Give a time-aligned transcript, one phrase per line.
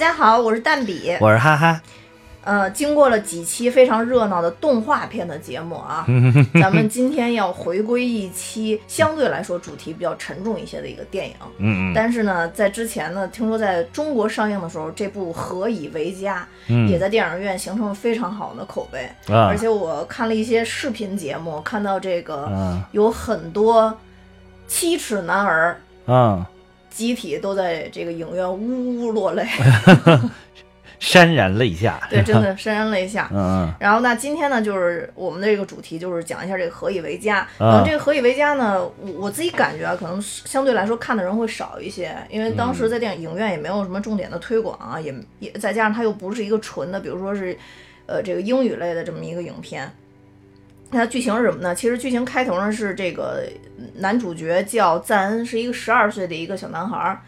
[0.00, 1.14] 家好，我是蛋比。
[1.20, 1.78] 我是哈哈，
[2.42, 6.06] 呃，经过了几期非常热闹的动画片的节目啊，
[6.58, 11.34] 咱们今天要回归一期相对来说主题比较沉重一些的一个电影。
[11.58, 16.38] 嗯嗯但是呢，在之前呢，听说在中国上映的时候，这部《何以为家》
[16.68, 19.04] 嗯也在电影院形成了非常好的口碑。
[19.30, 23.94] 啊而且我看了一些视频节目，看到这个嗯有很多
[24.66, 26.42] 七尺男儿嗯，
[26.90, 29.44] 集体都在这个影院呜呜落泪，
[31.00, 31.98] 潸然泪下。
[32.10, 33.30] 对，真的潸然泪下。
[33.32, 37.46] 嗯然后那今天呢，就是我们的这个主题就是讲一下这个何以为家。
[37.56, 47.56] 可啊能这个何以为家呢，我我自己感觉啊，可能相对来说看的人会少一些，因为当时在电影影院也没有什么重点的推广啊，也也再加上它又不是一个纯的，比如说是
[48.04, 49.90] 呃这个英语类的这么一个影片。
[50.90, 51.74] 那它剧情是什么呢？
[51.74, 53.44] 其实剧情开头呢是这个
[53.96, 57.20] 男主角叫赞恩，是一个十二岁的一个小男孩儿，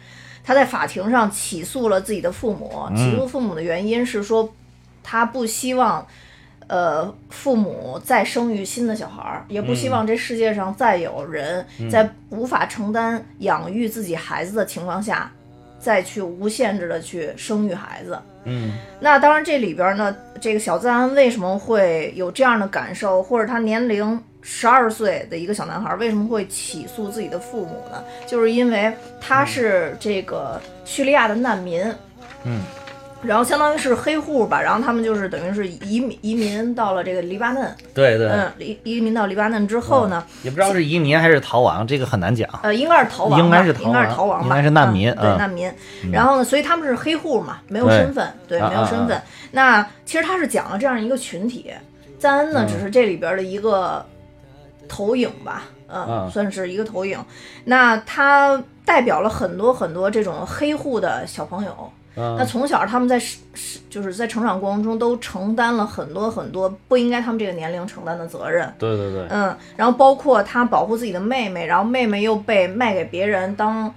[0.43, 2.89] 他在法庭上起诉了自己的父母。
[2.95, 4.53] 起诉父母的原因是说，
[5.01, 6.05] 他不希望，
[6.67, 15.31] 呃，父母再生育新的小孩儿，也不希望这世界上再有人在无法承担养育自己孩子的情况下，
[15.79, 18.19] 再去无限制的去生育孩子。
[18.45, 18.71] 嗯。
[18.99, 28.03] 那当然，这里边呢，这个小赞恩为什么会有这样的感受，或者他年龄十二岁的一个小男孩为什么会起诉自己的父母呢？
[28.27, 31.81] 就是因为他是这个叙利亚的难民，
[32.43, 32.61] 嗯，
[33.23, 42.49] 然后相当于是黑户吧，然后他们就是等于是移民移民到了这个黎巴嫩，对对，嗯，移移民到黎巴嫩之后呢，也不知道是移民还是逃亡，这个很难讲。
[42.61, 45.73] 呃，应该是逃亡，应该是逃应该是逃亡吧，应该是难民嗯对嗯难民。
[46.11, 49.21] 然后呢，所以他们是黑户嘛，没有身份，对，啊没有身份。
[49.51, 51.71] 那其实他是讲了这样一个群体，
[52.19, 54.05] 赞恩呢嗯只是这里边的一个
[54.87, 57.17] 投影吧，嗯，嗯算是一个投影。
[57.63, 61.91] 那他代表了很多很多这种黑户的小朋友。
[62.15, 73.91] 那嗯从小他们在是是就是在成长过程中都承担了很多很多不应该他们这个年龄承担的责任，对对对，嗯，然后包括他保护自己的妹妹，然后妹妹又被卖给别人当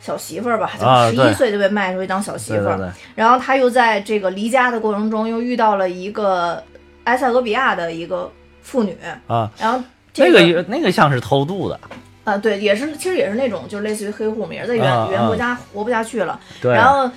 [0.00, 6.60] 小媳妇儿吧，就十一岁就被卖出去当小媳妇儿，对对对，然后他又在这个离家的过程中又遇到了一个
[7.04, 8.28] 埃塞俄比亚的一个
[8.60, 8.96] 妇女，
[9.28, 9.80] 啊，然后
[10.12, 11.78] 这那个那个像是偷渡的，
[12.24, 17.08] 啊、对，也是其实也是那种就是类似于黑户嘛，也是在原、啊原国家活不下去了，对，然后。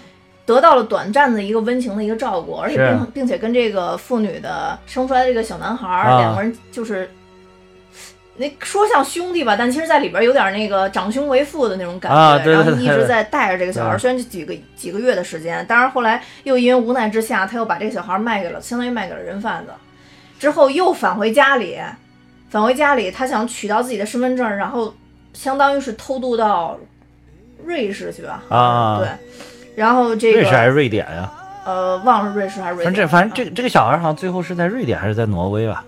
[0.45, 5.87] 得到了短暂的一个温情的一个照顾，而且并并且跟这个妇女的生出来的这个小男孩
[6.19, 7.09] 两个人就是，
[8.35, 19.71] 那说像兄弟吧，但其实在里边有点那个长兄为父的那种感觉，啊对然后一直在带着这个小孩儿，虽然就几个几个月的时间，当然后来又因为无奈之下，他又把这个小孩儿卖给了，相当于卖给了人贩子，
[20.37, 21.79] 之后又返回家里，
[22.49, 24.93] 返回家里，他想取到自己的身份证，然后
[25.33, 26.77] 相当于是偷渡到
[27.63, 28.99] 瑞士去吧，啊。
[28.99, 29.07] 对。
[29.75, 31.31] 然后这个瑞士还是瑞典呀？
[31.65, 32.85] 呃，忘了瑞士还是瑞典。
[32.85, 35.83] 反正这反正这这个小孩好像最后是在瑞典还是在挪威吧？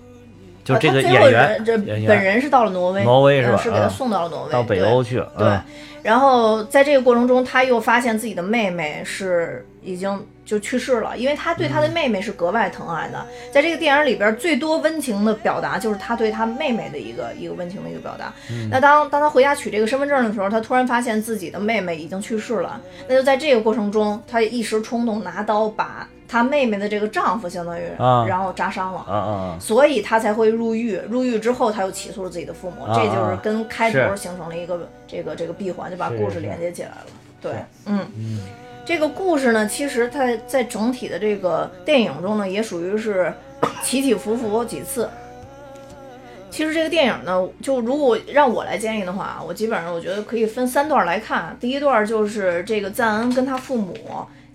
[0.63, 5.57] 就呃这个演员人这本人是到了挪威，挪威是吧嗯是给他啊送到了挪威，到北欧去了，对。
[6.03, 13.23] 然后在这个过程中，他又发现自己的妹妹是已经就去世了，因为他对他嗯的妹妹是格外疼爱的。
[13.51, 18.33] 在这个电影里边，最多温情的表达就是他对他妹妹的一个一个温情的一个表达。
[18.49, 22.79] 嗯那当当他回家取这个身份证的时候，他突然发现自己的妹妹已经去世了。
[23.09, 28.99] 那就在这个过程中，他一时冲动拿刀把他妹妹的这个丈夫相当于，啊然后扎伤了。
[28.99, 30.97] 啊啊所以他才会入狱。
[31.09, 37.05] 入狱之后，他又起诉了自己的父母，啊这就是跟开头是形成了一个这个这个闭环，就把故事连接起来了。
[37.39, 38.07] 对是，嗯，
[38.87, 43.33] 这个故事呢，其实它在整体的这个电影中呢，也属于是
[43.83, 45.09] 起起伏伏几次。
[46.49, 51.53] 其实这个电影呢，就如果让我来建议的话，我基本上我觉得可以分三段来看。
[51.59, 53.93] 第一段就是这个赞恩跟他父母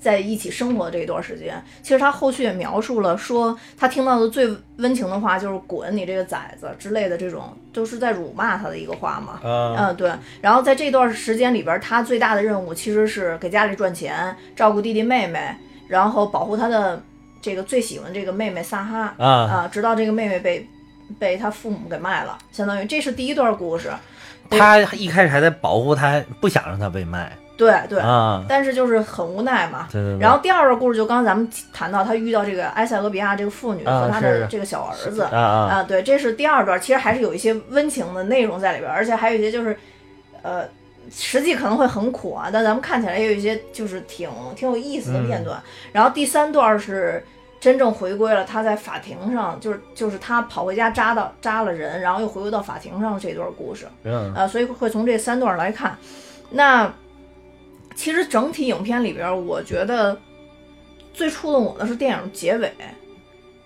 [0.02, 1.62] 在一起生活的这一段时间。
[1.80, 9.48] 其实他后续也描述了，说他听到的最温情的话就是“滚你这个崽子”之类的这种，都是在辱骂他的一个话嘛。
[9.48, 10.12] 啊嗯，对。
[10.40, 15.54] 然后在这段时间里边，他最大的任务其实是给家里赚钱，照顾弟弟妹妹，
[15.86, 17.00] 然后保护他的
[17.40, 20.68] 这个最喜欢这个妹妹萨哈啊啊，直到这个妹妹被
[21.18, 23.90] 被他父母给卖了，相当于这是第一段故事。
[24.50, 28.44] 他一开始还在保护他，不想让他被卖对对，啊。
[28.48, 29.86] 但是就是很无奈嘛。
[29.92, 30.18] 对对对。
[30.20, 39.76] 然后第二个故事就刚刚咱们谈到他遇到这个埃塞俄比亚这个妇女啊和他的这个小儿子啊啊啊，对，这是第二段，其实还是有一些温情的内容在里边，而且还有一些就是，
[40.42, 40.64] 呃，
[41.10, 45.60] 实际可能会很苦啊，但咱们看起来也有一些就是挺挺有意思的片段。
[45.92, 47.24] 然后第三段是
[47.60, 53.86] 真正回归了他在法庭上，就是就是他跑回家扎到扎了人，然后又回归到法庭上这段故事。
[54.04, 55.96] 嗯呃，所以会从这三段来看。
[56.50, 56.92] 那
[57.94, 60.18] 其实整体影片里边儿，我觉得
[61.12, 62.72] 最触动我的是电影结尾。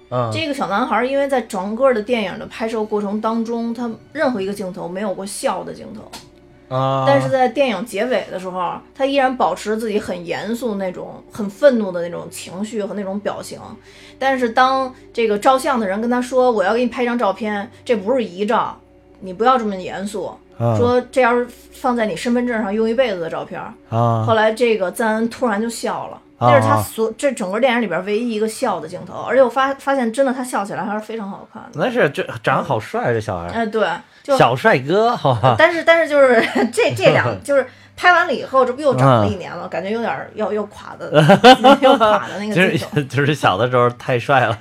[0.08, 13.60] 嗯，这个小男孩因为在整个的电影的拍摄过程当中，他任何一个镜头没有过笑的镜头，啊，但是在电影结尾的时候，他依然保持自己很严肃那种、很愤怒的那种情绪和那种表情。
[14.16, 18.80] 但是当这个照相的人跟他说：“我要给你拍张照片，这不是遗照，
[19.18, 23.60] 你不要这么严肃。”啊说这要是放在你身份证上用一辈子的照片。
[23.90, 31.70] 啊后来这个赞恩突然就笑了，啊那是他所这整个电影里边唯一一个笑的镜头，而且我发发现真的他笑起来还是非常好看的。
[31.74, 33.86] 那是这长得好帅，这小孩儿，哎，对，
[34.22, 35.54] 就小帅哥，好吧？
[35.58, 36.42] 但是但是就是
[36.72, 37.66] 这这两 就是
[37.96, 41.10] 拍完了以后，这不又长了一年了，感觉有点儿要要垮的，
[41.80, 42.62] 要垮的那个就。
[42.62, 44.58] 是就是小的时候太帅了，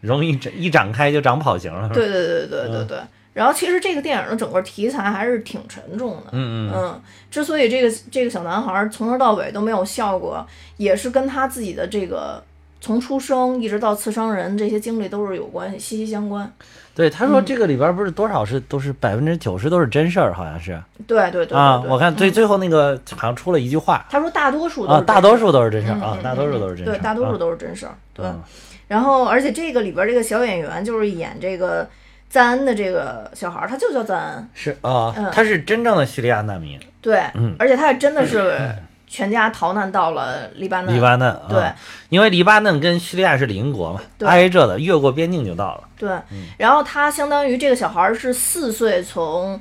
[0.00, 1.88] 容易长一展开就长跑型了。
[1.90, 2.98] 对对对对对对。
[3.34, 6.28] 然后其实这个电影的整个题材还是挺沉重的。
[6.32, 10.46] 嗯嗯嗯，之所以这个这个小男孩从头到尾都没有笑过，
[10.78, 12.42] 也是跟他自己的这个
[12.80, 16.50] 从出生一直到刺伤人这些经历都是有关系，息息相关。
[16.94, 21.82] 对，他说嗯这个里边不是多少是都是百分之九十都是真事儿，好像是对对对对啊。
[21.88, 27.94] 我看最嗯最后那个好像出了一句话他说大多数都啊，是大多数都是真事儿啊大多数都是真事儿，对，大多数啊都是真事儿。
[28.12, 28.40] 对，嗯
[28.86, 31.88] 然后而且这个里边这个小演员就是演这个
[32.34, 34.48] 赞恩的这个小孩儿，他就叫赞恩。
[34.54, 37.54] 是啊嗯，他是真正的叙利亚难民，对，嗯。
[37.60, 38.58] 而且他也真的是
[39.06, 40.96] 全家逃难到了黎巴嫩。
[40.96, 41.72] 黎巴嫩啊，对。
[42.08, 44.28] 因为黎巴嫩跟叙利亚是邻国嘛，对。
[44.28, 45.84] 挨着的，越过边境就到了。
[45.96, 46.48] 对，嗯。
[46.58, 49.60] 然后他相当于这个小孩儿是四岁从，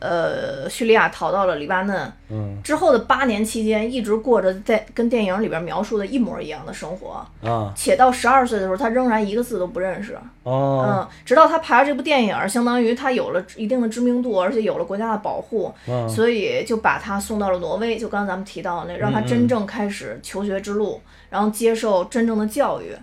[0.00, 10.18] 呃，叙利亚逃到了黎巴嫩，嗯之后的八年期间，一直过着在跟电影里边描述的一模一样的生活，啊且到十二岁的时候，他仍然一个字都不认识。
[10.42, 17.98] 哦嗯，直到他拍了这部电影，相当于他有了一定的知名度，而且有了国家的保护，嗯所以就把他送到了挪威。
[17.98, 22.96] 就刚才咱们提到那，让他真正开始求学之路，然后接受真正的教育。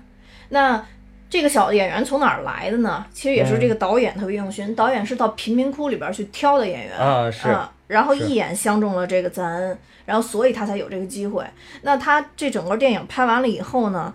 [0.49, 0.83] 那
[1.29, 3.05] 这个小演员从哪儿来的呢？
[3.13, 7.55] 其实也是这个导演特别用心，导演是到贫民窟里边去挑的演员啊是
[7.87, 11.45] 然后一眼相中了这个赞恩，然后所以他才有这个机会。
[11.83, 14.13] 那他这整个电影拍完了以后呢？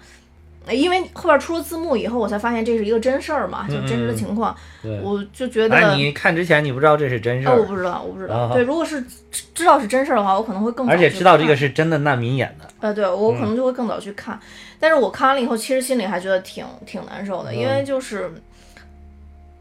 [0.67, 5.01] 呃因为后边出了字幕以后，我才发现这是一个真事儿嘛，就真实的情况，对。
[5.01, 8.35] 我就觉得，哎，你看之前你不知道这是真事哦，我，不知道，我不知道。
[8.35, 12.69] 啊对，如果是知知道是真事儿的话，我可能会更早而且知道这个是真的难民演的。
[12.81, 14.39] 呃，对我可嗯能就会更早去看，
[14.79, 18.31] 但是我看完了以后，其实心里还觉得挺挺难受的，因嗯为就是，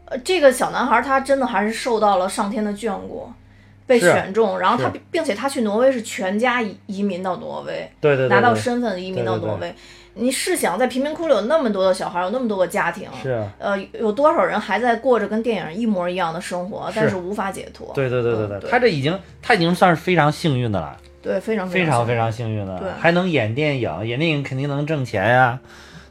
[0.04, 3.28] 呃，这个小男孩他真的还是受到了上天的眷顾，
[3.86, 9.74] 被选中，然后他并并且他去挪威是全家移移民到挪威，对对对，拿到身份移民到挪威。
[10.14, 17.92] 你试想，在贫民窟里有那么多的小孩，有那么多个家庭，是啊，呃，有多少人还在过着跟电影一模一样的生活，但是是无法解脱？
[17.94, 25.58] 对对对对嗯对，他这已经他已经算是非常幸运的了，对非常非常非常幸运的还能演电影，演电影肯定能挣钱呀，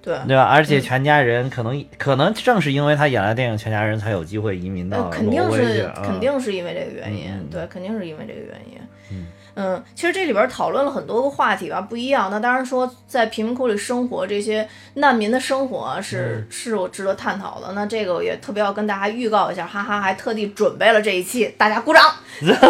[0.01, 0.17] 对。
[0.27, 0.43] 对吧？
[0.45, 8.79] 而且嗯全家人可能可能正是因为他演了电影，全家人才有机会移民呃到，肯定是肯定是因为这个原因，对，肯定是因为这个原因。
[9.11, 12.29] 嗯嗯其实这里边讨论了很多个话题吧，不一样。
[12.31, 17.71] 那当然说，在贫民窟里生活这些难民的生活是、嗯是我值得探讨的。
[17.73, 22.03] 那这个我也特别要跟大家预告一下，哈哈，还特地准备了这一期，大家鼓掌。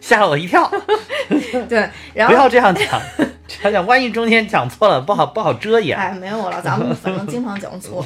[0.00, 0.70] 吓了我一跳，
[1.68, 3.00] 对，然不后要这样讲，
[3.46, 5.96] 这样讲，万一中间讲错了，不好不好遮掩。
[5.96, 8.02] 哎，没有了，咱们 反正经常讲错，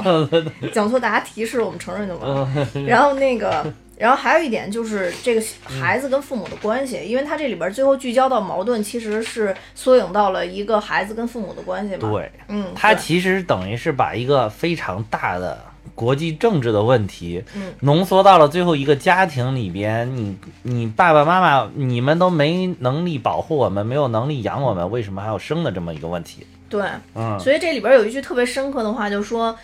[0.72, 2.48] 讲错大家提示我们承认就完了。
[2.74, 3.64] 嗯然后那个，
[4.02, 5.40] 然后还有一点就是这个
[5.80, 15.56] 孩子跟父母的关系，因为他这里边最后聚焦到矛盾，其实是缩影到了一个孩子跟父母的关系嘛。，对，嗯，对他其实等于是把一个非常大的
[15.94, 20.12] 国际政治的问题，嗯浓缩到了最后一个家庭里边。
[20.16, 26.44] 你你爸爸妈妈，你们都没能力保护我们，没有能力养我们，为什么还要生的这么一个问题？
[26.68, 26.82] 对，
[27.14, 29.56] 嗯，所以这里边有一句特别深刻的话，就是说，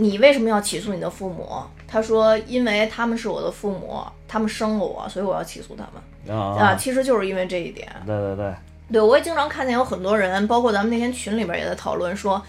[0.00, 1.48] 你为什么要起诉你的父母？
[1.88, 6.54] 他说，因为他们是我的父母，他们生了我，所以我要起诉他们啊。
[6.56, 7.88] 啊，其实就是因为这一点。
[8.06, 8.54] 对对对，
[8.92, 12.40] 对，我也经常看见有很多人，包括咱们那天群里边也在讨论说，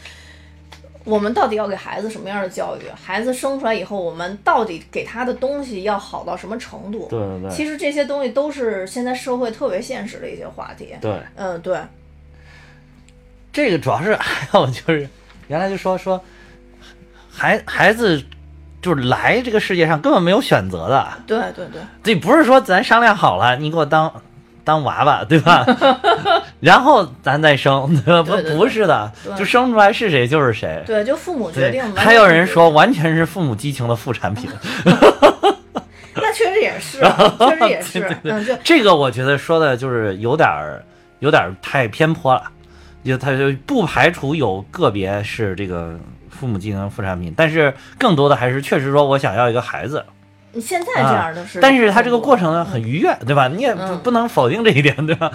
[1.05, 2.81] 我们到底要给孩子什么样的教育？
[2.93, 7.07] 孩子生出来以后，我们到底给他的东西要好到什么程度？
[7.09, 10.93] 对对对，其实这些东西都是现在社会特别现实的一些话题。
[11.01, 11.19] 对。
[11.35, 11.79] 嗯，对，
[13.51, 15.09] 这个主要是 还有就是，
[15.47, 16.23] 原来就说说，
[17.31, 18.21] 孩孩子
[18.81, 24.11] 就是来这个世界上根本没有选择的，对对对，这不是说咱商量好了，你给我当
[24.63, 25.65] 当娃娃，对吧？
[26.59, 28.23] 然后咱再生， 对吧？
[28.23, 30.83] 不不是的，就生出来是谁就是谁。
[30.85, 31.83] 对，就父母决定。
[31.95, 34.49] 还有人说完全是父母激情的副产品，
[36.15, 40.83] 那确实也是，啊确实也是，嗯，就这个我觉得说的就是有点儿
[41.19, 42.43] 有点儿太偏颇了。
[43.01, 45.97] 就他就不排除有个别是这个
[46.39, 50.05] 父母经营副产品，但是更多的还是确实说我想要一个孩子，
[50.53, 53.49] 你现在这样的是，但是他这个过程呢很愉悦，对吧？
[53.49, 53.99] 你也不嗯。
[53.99, 55.29] 不能否定这一点，对吧？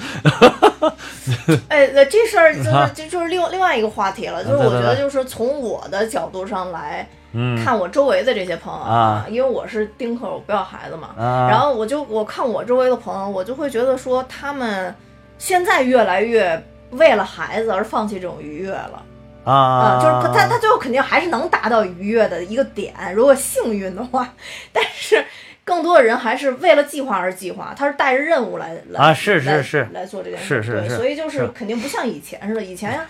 [1.69, 7.63] 哎，那这事儿 就是啊这就是另另外一个话题了，就是我觉得就是从我的角度上来嗯。
[7.63, 14.95] 看我周围的这些朋友啊因为我是丁克，我不要孩子嘛，啊，然后我就我看我周围的朋友，我就会觉得说他们
[15.39, 19.03] 现在越来越为了孩子而放弃这种愉悦了。
[19.45, 19.53] 啊。
[19.53, 24.33] 啊，就是他他最后肯定还是能达到愉悦的一个点，如果幸运的话，
[24.73, 25.25] 但是
[25.65, 29.89] 更多的人还是为了计划而计划，他是带着任务来来啊是是是。
[29.93, 31.49] 来做这件事，是是所以就是是。
[31.49, 33.01] 肯定不像以前似的，以前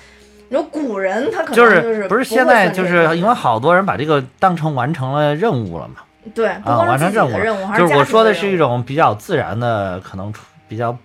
[0.49, 5.97] 你说古人他可能就是是不是现在就是因为好多人把这个当成完成了任务了嘛。
[6.35, 10.97] 对，完成任务，的任务，还就是我说的是一种比较自然的，可能出比较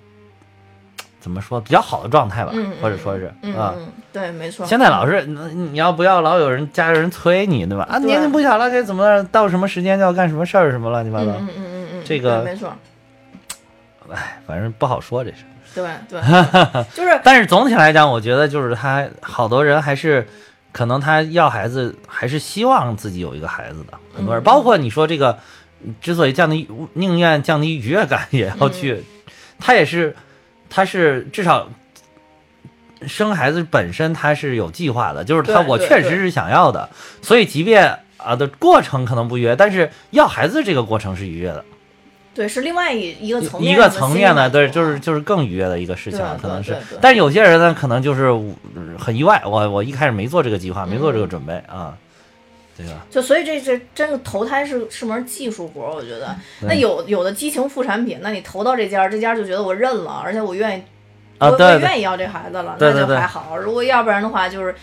[1.19, 3.29] 怎么说比较好的状态吧，嗯，或者说是。
[3.41, 4.65] 嗯，对，没错。
[4.65, 5.39] 现在老是你
[5.71, 7.88] 你要不要老有人家里人催你，对吧？
[7.89, 12.73] 啊，年龄不小了，该怎么到什么时间就要干什么事儿，什么乱七八糟，嗯嗯嗯嗯嗯，这个对没错，
[14.11, 15.38] 哎，反正不好说这是。
[15.75, 16.19] 对对，
[16.95, 20.27] 就是但是总体来讲，我觉得就是他好多人还是
[20.71, 23.93] 可能他要孩子，还是希望自己有一个孩子的。
[24.13, 25.38] 很多人，嗯包括你说这个，
[26.01, 30.15] 之所以降低宁愿降低愉悦感，也要去，嗯他也是，
[30.69, 31.69] 他是至少。
[33.07, 36.89] 生孩子本身他是有计划的，就是他我确实是想要的，
[37.21, 41.63] 所以即便啊的过程可能不愉悦，但是要孩子这个过程是愉悦的，
[42.35, 46.75] 对，是另外一一个层面一个层面的，对，就是就是更愉悦的一个事情了，可能是。
[47.01, 51.97] 但是有些人呢，可能就是呃很意外，我我一开始没做这个计划，没做这个准备啊，
[52.77, 53.05] 对吧？
[53.09, 56.35] 就所以这这真的投胎是是门技术活，我觉得。
[56.61, 60.83] 那有有的激情副产品，那你投到这家，这家就觉得我认了，而且我愿意，
[61.39, 63.15] 啊，我我愿意要这孩子了，对对对。
[63.15, 63.58] 那就还好。
[63.58, 64.75] 如果要不然的话，就是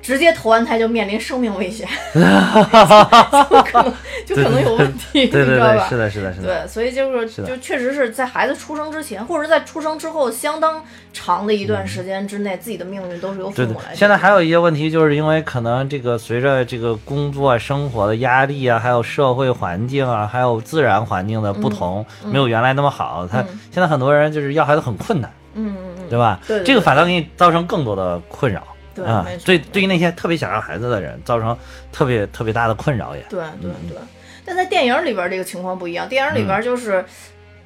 [0.00, 3.92] 直接投完胎就面临生命危险， 就可能
[4.24, 5.86] 就可能有问题，对对你知道吧？
[5.88, 10.82] 是的，是的，是的，对，所以就是是就确实是在孩子出生之前，或者是在出生之后相当
[11.12, 13.76] 长的一段时间之内，自己的命运都是由父对对。
[13.92, 23.28] 现在还有一些问题，就是因为可能这个随着这个工作生活的压力啊，还有社会环境啊，还有自然环境的不同，没有原来那么好。
[23.30, 23.46] 他嗯。
[23.70, 26.40] 现在很多人就是要孩子很困难，嗯嗯嗯，对吧？
[26.46, 28.62] 对对对这个反倒给你造成更多的困扰。
[28.94, 29.04] 对，
[29.44, 31.56] 对，对于那些特别想要孩子的人，造成
[31.92, 33.22] 特别特别大的困扰也。
[33.28, 33.96] 对对嗯对，
[34.44, 37.04] 但在电影里边这个情况不一样，电影里边就是。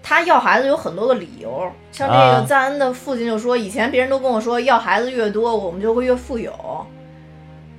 [0.05, 6.53] 他要孩子有很多个理由，像这啊个赞恩的父亲就说，以前别人都跟我说，要孩子越多，我们就会越富有，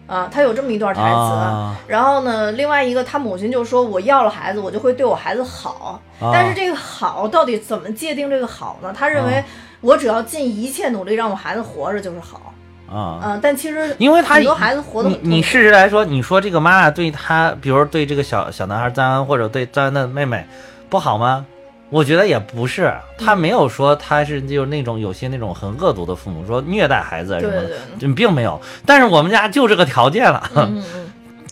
[0.08, 1.10] 啊，他有这么一段台词。
[1.10, 6.02] 啊然后呢，另外一个他母亲就说，我要了孩子，我就会对我孩子好。
[6.22, 8.94] 啊但是这个好到底怎么界定这个好呢？
[8.98, 9.46] 他认为啊
[9.84, 12.54] 我只要尽一切努力让我孩子活着就是好，
[12.90, 20.46] 啊，嗯、但其实因为他很多孩子活得你你事实来说，你说这个妈妈对他，比如对这个小小男孩赞恩，或者对赞恩的妹妹
[20.90, 21.46] 不好吗？
[21.90, 28.60] 我觉得也不是，他没有说他是就是那种有些那种很恶毒的父母说虐待孩子啊什么的，对对对，嗯并没有。
[28.84, 30.84] 但是我们家就这个条件了，嗯，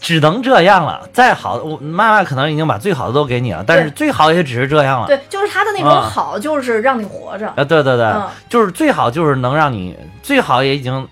[0.02, 1.08] 只能这样了。
[1.14, 5.08] 再好，我妈妈可能已经把最好的都给你了，但是最好也只是这样了。
[5.08, 7.48] 对，就是他的那种啊好，就是让你活着。
[7.50, 11.08] 啊，对对对，嗯就是最好就是能让你最好也已经，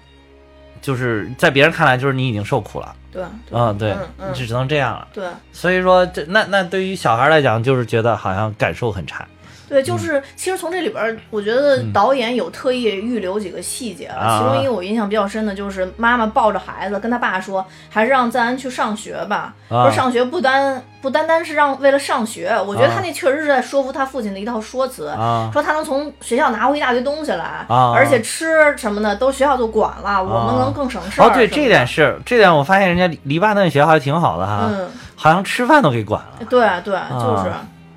[0.81, 5.07] 就是在别人看来就是你已经受苦了，对，嗯，对，你嗯只能这样了。
[5.13, 9.25] 对所以说这那那对于小孩来讲，就是觉得好像感受很差。
[9.69, 14.15] 对，就是其实从这里边，我觉得嗯导演有特意预留几个细节了。
[14.15, 19.53] 啊其中一个我印象比较深的就是妈妈抱着孩子跟他爸说，还是让赞恩去上学吧。
[19.69, 25.07] 啊说上学不单不单单是让为了上学，我觉得啊他那确实是在说服他父亲的一套说辞。
[25.09, 31.27] 啊说他能从学校拿回一大堆东西来，啊而且吃什么的都学校就管了，我们能更省事儿。
[31.27, 36.45] 哦，对，这点是这点，我发现人家黎黎巴嫩学校还挺好的哈，嗯，好像吃饭都给管了。
[36.49, 37.51] 对对，就是。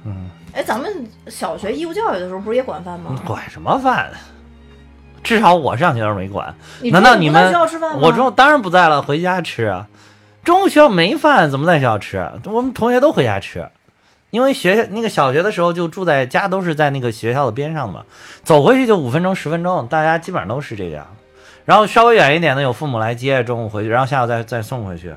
[0.05, 3.19] 嗯，哎，咱们小学义务教育的时候不是也管饭吗？
[3.25, 4.11] 管什么饭？
[5.23, 6.55] 至少我上学时候没管。
[6.83, 8.01] 难道你们学校吃饭吗？
[8.03, 9.89] 我中午当然不在了，回家吃啊。
[10.45, 12.31] 中午学校没饭，怎么在学校吃？
[12.47, 13.69] 我们同学都回家吃，
[14.31, 18.05] 因为学校那个小学的时候就住在家，都是在那个学校的边上嘛，
[18.43, 21.07] 走回去就五分钟十分钟，大家基本上都是这样。
[21.65, 25.15] 然后稍微远一点的有父母来接，中午回去，然后下午再再送回去。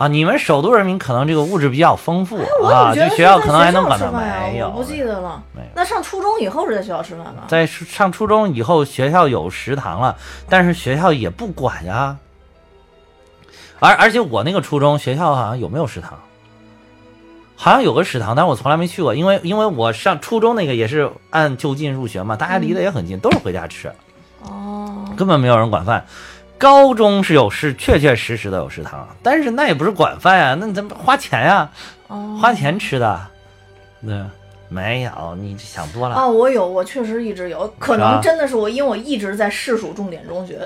[0.00, 4.68] 啊，你们首都人民可能这个物质比较丰富、哎啊，这学校可能还能管饭呀没有。
[4.68, 5.42] 我不记得了。
[5.74, 7.42] 那上初中以后是在学校吃饭吗？
[7.48, 10.16] 在上初中以后，学校有食堂了，
[10.48, 12.16] 但是学校也不管呀。
[13.78, 16.18] 而而且我那个初中学校好像有没有食堂？
[17.54, 23.92] 好像有个食堂，但是我从来没去过，因为因为我上初中那个也是按就近入学嘛，大家离得也很近，都是回家吃。
[24.44, 26.06] 哦，根本没有人管饭。
[26.60, 31.70] 高中是有食，确确实实的有食堂，但是那也不是管饭呀，那怎么花钱呀，
[32.08, 33.18] 哦花钱吃的。
[34.06, 34.22] 对，
[34.70, 36.14] 没有，你想多了。
[36.14, 40.58] 啊，我有，我确实一直有，可能真的是我，因为我一直在市属重点中学，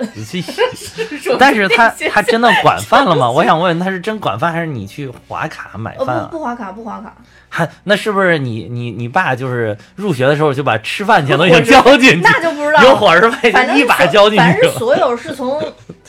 [1.38, 3.30] 但是他 他真的管饭了吗？
[3.30, 6.28] 我想想问，他是真管饭，还是你去划卡买呃饭啊？
[6.30, 7.14] 不不划卡不划卡，
[7.48, 14.52] 还那是不是你你你爸就是入学的时候就把吃饭钱都已经交进去，那就不知道有伙食费反正一把交进去了。
[14.52, 15.58] 反正所有是从，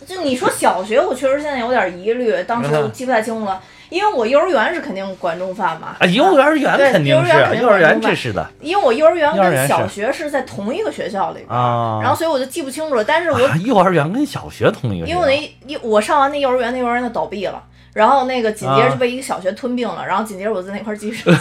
[0.05, 3.61] 就你说小学，我确实现在有点疑虑，当时嗯我记不太清楚了，
[3.95, 5.95] 因为我幼儿园是肯定管中饭嘛。
[5.99, 12.01] 啊，幼儿园肯定是幼儿园肯定幼儿园管中饭这是的因为我幼儿园跟小学是在同一个学校里边，啊。
[12.01, 13.03] 然后所以我就记不清楚了。
[13.05, 15.33] 但是我啊幼儿园跟小学同一个因为我那
[15.65, 21.23] 一我上完那幼儿园，那幼儿园就倒闭了，然后那个紧接着就被一个小学吞并了，然后紧接着我在那块儿继续。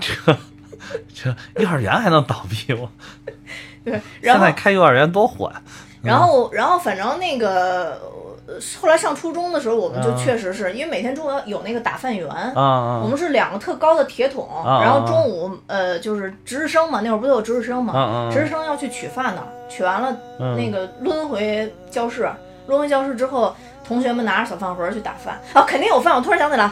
[0.00, 0.34] 这
[1.14, 2.88] 这幼儿园还能倒闭吗？
[3.84, 5.62] 对，然后现在开幼儿园多火呀！
[6.02, 8.23] 然后然后反正那个呃
[8.80, 12.28] 后来上初中的时候，我们就嗯确实是因为每天中午有那个打饭员。
[12.28, 22.28] 啊我啊们是两个特高的铁桶，啊然后中午呃就是值日生嘛，那会儿不都有值日生嘛，啊值日生要去取饭的，取完了嗯那个抡回教室，
[22.66, 26.14] 抡回教室之后，同学们拿着小饭盒去打饭啊，肯定有饭。
[26.14, 26.70] 我突然想起来，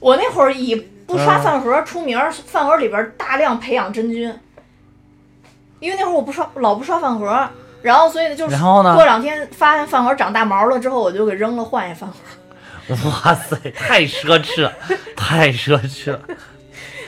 [0.00, 0.74] 我那会儿以
[1.06, 4.34] 不刷嗯饭盒出名儿，饭盒里边大量培养真菌，
[5.78, 7.48] 因为那会儿我不刷，老不刷饭盒。
[7.82, 12.16] 然后，所以呢，就是然后呢过两天发现饭盒长大毛了之后，我就给扔了，换一饭盒。
[13.08, 14.72] 哇塞，太奢侈了，
[15.16, 16.20] 太奢侈了。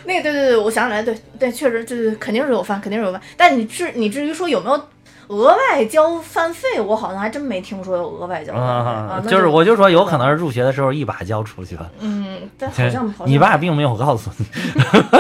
[0.05, 3.21] 那个对对对，我想起来，对对，确实就是肯定是有饭，肯定是有饭。
[3.37, 4.80] 但你至你至于说有没有
[5.28, 9.21] 额外交饭费，我好像还真没听说有额外交饭费啊。
[9.25, 11.91] 那就是我就说有可能是入学的时候一把交出去了。
[12.00, 14.47] 嗯，但好像好像你爸并没有告诉你，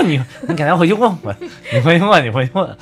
[0.16, 1.36] 你你改天回去问问，
[1.72, 2.76] 你回去问，你回去问。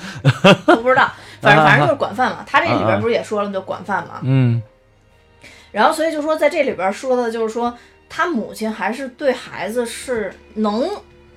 [0.66, 2.44] 我不知道，反正啊反正就是管饭嘛。
[2.46, 4.20] 他这里边不是也说了，就管饭嘛。
[4.22, 4.62] 嗯
[5.72, 7.72] 然后所以就说在这里边说的就是说，
[8.08, 10.88] 他母亲还是对孩子是能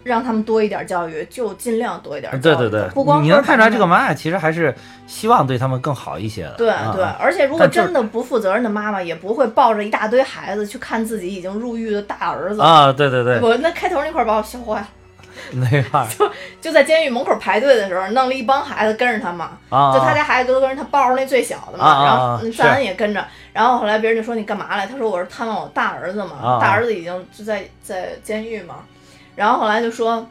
[0.04, 2.42] 让他们多一点教育，就尽量多一点教育。
[2.42, 4.74] 对对对，不光你能看出来这个妈妈其实还是
[5.06, 6.56] 希望对他们更好一些的。
[6.56, 12.60] 对啊对，而且如果真的不负责任的妈妈，也不会抱着一大堆孩子去看自己已经入狱的大儿子。
[12.60, 14.88] 啊，对对对，我那开头那块儿把我笑坏了，
[15.53, 16.08] 那块儿。
[16.62, 24.88] 就在监狱门口排队的时候，弄了一帮孩子跟着他嘛，啊，就他家孩子都跟着他抱着那最小的嘛，然后赞恩也跟着，然后后来别人就说你干嘛来？
[24.88, 28.75] 他说我是探望我大儿子嘛，大儿子已经就在在监狱嘛，
[29.36, 30.25] 然后后来就说，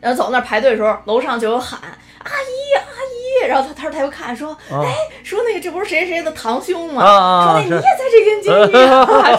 [0.00, 7.02] 然后走那儿排队的时候，楼上就有喊阿姨阿姨，然后他他说他又看说，啊哎，说那个这不是谁谁的堂兄吗？
[7.02, 9.36] 说那你也在这间监狱啊？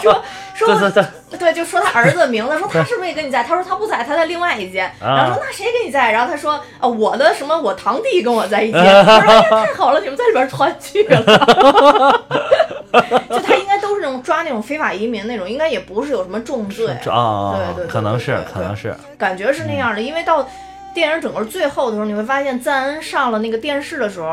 [0.54, 0.90] 说说
[1.38, 3.42] 对就说他儿子的名字，说他是不是也跟你在？
[3.42, 4.86] 他说他不在，他在另外一间。
[5.00, 6.12] 啊然后说那谁跟你在？
[6.12, 8.82] 然后他说啊，我的什么，我堂弟跟我在一间。
[9.04, 12.26] 他说哎呀，太好了，你们在里边团聚了。
[13.30, 20.00] 就他应该都是那种抓那种非法移民那种，应该也不是有什么重罪，这啊，对对对可能是可能是，感觉是那样的。
[20.00, 20.46] 因为到
[20.92, 24.28] 电影整个最后的时候，你会发现赞恩上了那个电视的时候，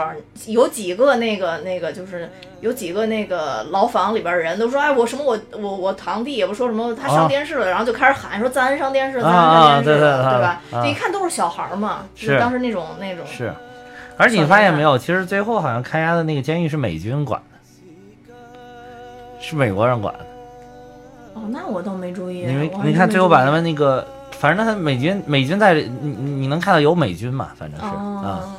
[0.48, 2.30] 有几个那个那个就是
[2.62, 10.62] 有几个那个牢房里边人都说，哎，我什么我我我堂弟也不说什么他上啊电视了，然后就开始喊说赞恩上电视，赞啊恩上电视对对了，对吧？
[10.72, 13.54] 啊一看都是小孩儿嘛，就是当时那种那种是，
[14.17, 17.57] 而且你发现没有，其实最后好像看押的那个监狱是美军管的，
[19.39, 20.19] 是美国人管的。
[21.34, 22.41] 哦，那我倒没注意。
[22.41, 27.50] 因为我还你看最后把他们那个，反正他美军美军在，你你你能看到有美军嘛？
[27.56, 28.50] 反正是啊，哦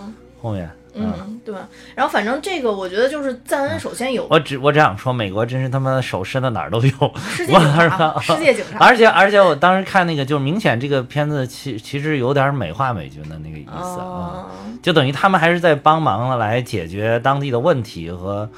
[0.40, 0.70] 后面。
[1.00, 1.54] 嗯，对，
[1.94, 7.12] 然后反正这个我觉得就是赞恩首先有我只我只想说，美国真是他妈手伸到哪儿都有。
[7.16, 14.46] 世界警我察，世界警察，而且而且我当时看那个，就明显这个片子其其实有点美化美军的那个意思啊，哦
[14.82, 18.48] 就等于他们还是在帮忙了来解决当地的问题和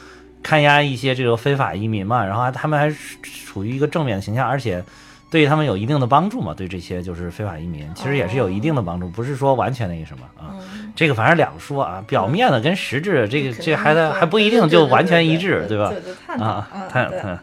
[0.42, 2.90] 看押一些这个非法移民嘛，然后还他们还
[3.22, 4.82] 处于一个正面的形象，而且
[5.30, 10.56] 对他们有一定的帮助嘛，对这些就是非法移民其实也是有一定的帮助，不是说完全那个什么啊。
[10.58, 16.90] 嗯这个反正两说啊，表面的跟实质这个这还得还不一定就完全一致，对对对，探讨啊，嗯对。
[16.90, 17.38] 太太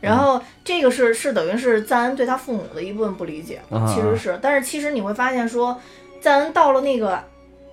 [0.00, 3.86] 然后这个是是等于是赞恩对他父母的一部分不理解，嗯。
[3.86, 5.80] 其实是，但是其实你会发现说，
[6.20, 7.22] 赞恩到了那个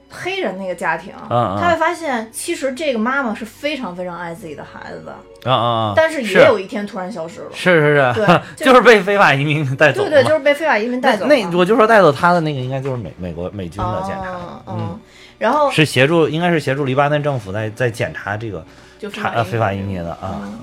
[0.09, 5.93] 黑人那个家庭，嗯嗯他会发现其实这个妈妈是非常非常爱自己的孩子的，啊啊啊！
[5.95, 6.39] 但是是。
[6.39, 7.47] 也有一天突然消失了。
[7.53, 8.25] 是是是，对
[8.57, 11.25] 就就是被非法移民带走对对，就是被非法移民带走。
[11.27, 14.99] 那那我就说带走他的那个应该就是美美国美军的检查，哦嗯，嗯，
[15.37, 18.65] 然后是协助应该是协助黎巴嫩政府在在检查这个
[19.13, 20.59] 查呃非法移民的啊，嗯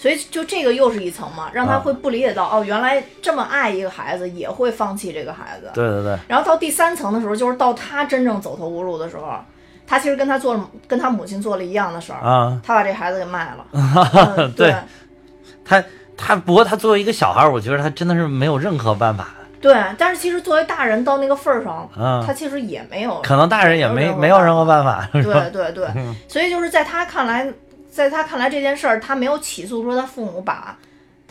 [0.00, 5.70] 所以就这个又是一层嘛，让他啊会不理解到、哦，原来这么爱一个孩子也会放弃这个孩子。
[5.74, 9.38] 对对对，然后到第三层的时候，就是到他真正走投无路的时候，
[9.86, 13.66] 他其实跟他做了跟他母亲做了一样的事儿，啊，他把这孩子给卖了。
[14.38, 14.74] 嗯对对
[15.62, 15.84] 他
[16.16, 19.28] 他不过他作为一个小孩儿，我觉得他真的是没有任何办法。
[19.60, 25.06] 对，但是其实作为大人到那个份儿上，嗯他其实也没有，可能大人也没没没有任何办法。
[25.12, 25.86] 对对对，
[26.26, 27.46] 所以就是在他看来，
[27.90, 30.78] 在他看来这件事儿，他没有起诉说他父母把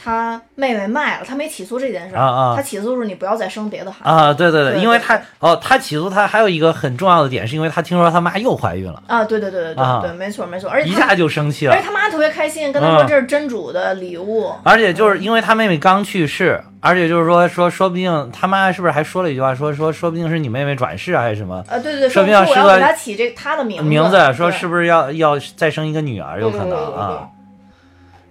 [0.01, 2.55] 他妹妹卖了，他没起诉这件事儿，啊啊。
[2.55, 4.09] 他起诉是你不要再生别的孩子。
[4.09, 11.73] 啊，对对对因为他哦，他起诉他还有一个很重要的点，是因为他听说他妈又怀孕了，啊，对对对对对、啊对，没错没错，而且一下就生气了。
[11.73, 11.89] 而且。
[11.89, 14.53] 他妈特别开心，跟他说嗯这是真主的礼物。
[14.63, 21.63] 而且就是因为他妹妹刚去世，而且就是说说说不定他妈是不是还说了一句话，说说说不定是你妹妹转世啊还是什么。
[21.67, 27.27] 呃，对对对，说说说我要不定是个给他起这他的名字，名字，说是不是要要再生一个女儿，有可能啊。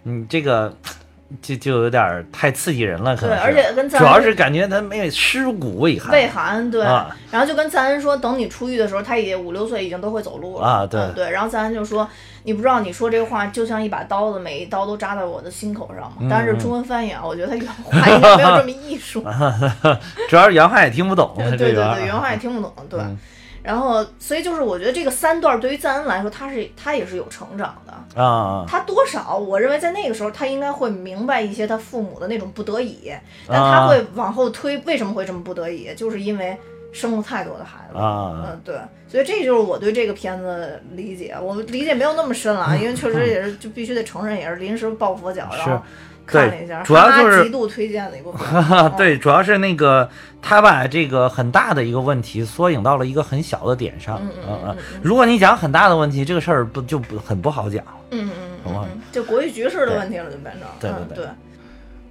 [0.05, 0.73] 嗯，这个
[1.43, 11.31] 就就有点儿太刺激人了，可对，能对而且跟赞主要是感觉他没有尸骨未寒未寒对，啊然后就跟赞恩说，等你出狱的时候，他也五六岁，已经都会走路了啊对嗯对。
[11.31, 12.09] 然后赞恩就说，
[12.45, 16.11] 你不知道你说这话就像一把刀子，每一刀都扎在我的心口上？
[16.31, 19.23] 但是中文翻译啊，我觉得他原话应该没有这么艺术。
[20.29, 23.01] 主要是原话也听不懂，对对对对，原话原话也听不懂，对。
[23.01, 23.19] 嗯
[23.63, 28.23] 然后，所以就是我觉得这个三段对于赞恩来说，他是他也是有成长的。
[28.23, 33.13] 啊他多少，我认为在那个时候，他应该会明白一些他父母的那种不得已，
[33.47, 35.95] 但他会往后推，为什么会这么不得已？
[35.95, 36.57] 就是因为
[36.93, 37.99] 生了太多的孩子。
[37.99, 45.83] 啊嗯，对，所以这就是我对这个片子的理解，我理解没有那么深了啊， 因为确实也是就必须得承认，也是临时抱佛脚，然后
[46.29, 48.47] 看了一下，主要就是哈哈极度推荐的一部片子。
[48.61, 50.09] 哈哈，对，主要是那个
[50.43, 57.83] 他把这个很大的一个问题缩影到了一个很小的点上，嗯嗯嗯嗯如果你讲很大的问题，这个事儿不就不很不好讲。
[58.11, 58.31] 嗯
[58.65, 61.27] 嗯嗯就国际局势的问题了，就变成对对对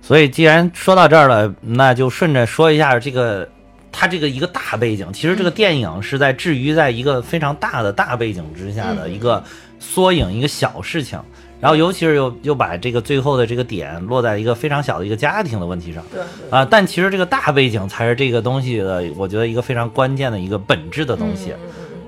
[0.02, 3.48] 所以既然说到这儿了，那就顺着说一下这个。
[3.90, 9.44] 它这个一个大背景，其实这个电影是在置于在一个非常大的大背景之下的嗯一个
[9.80, 11.20] 缩影，一个小事情。
[11.60, 16.04] 然后尤其是又又把这个最后的这个点落在一个非常小的一个家庭的问题上
[16.52, 21.54] 啊，但其实这个大背景才是这个东西的，我觉得一个非常关键的一个本质的东西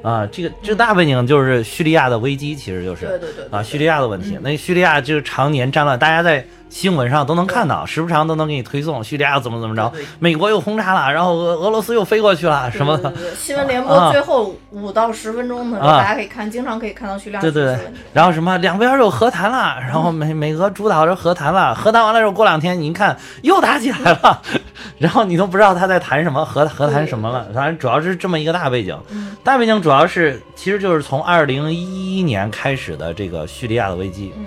[0.02, 0.26] 啊。
[0.32, 4.38] 这个这个大背景就是叙利亚的危机，其实就嗯，是对对对对啊，叙利亚的问题。
[4.42, 13.00] 那叙利亚就是常年战乱，大家在新闻上都能看到，时不常都能给你推送叙利亚怎么怎么着美国又轰炸了，然后俄俄罗斯又飞过去了什么
[13.36, 13.88] 新闻联啊。
[13.88, 15.98] 播最后五到十分钟的时候，啊。
[15.98, 17.80] 大家可以看，经常可以看到叙利亚对对对。
[18.14, 24.42] 然后什么两边又和谈了，然后美美俄主导着和谈了，和谈完了之后过两天你一看又打起来了，
[24.98, 28.98] 然后你都不知道他在谈什么，和和谈什么了，反正主要是这么一个大背景。
[29.10, 29.36] 嗯。
[29.44, 34.46] 大背景主要是其实就是从二零一一年开始的这个叙利亚的危机，嗯。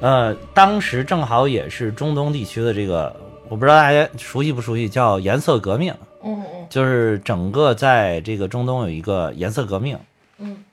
[0.00, 3.14] 呃，当时正好也是中东地区的这个，
[3.48, 6.66] 我不知道大家熟悉不熟悉，叫颜色革命，嗯嗯。
[6.70, 9.98] 就是整个在这个中东有一个颜色革命，
[10.38, 10.64] 嗯。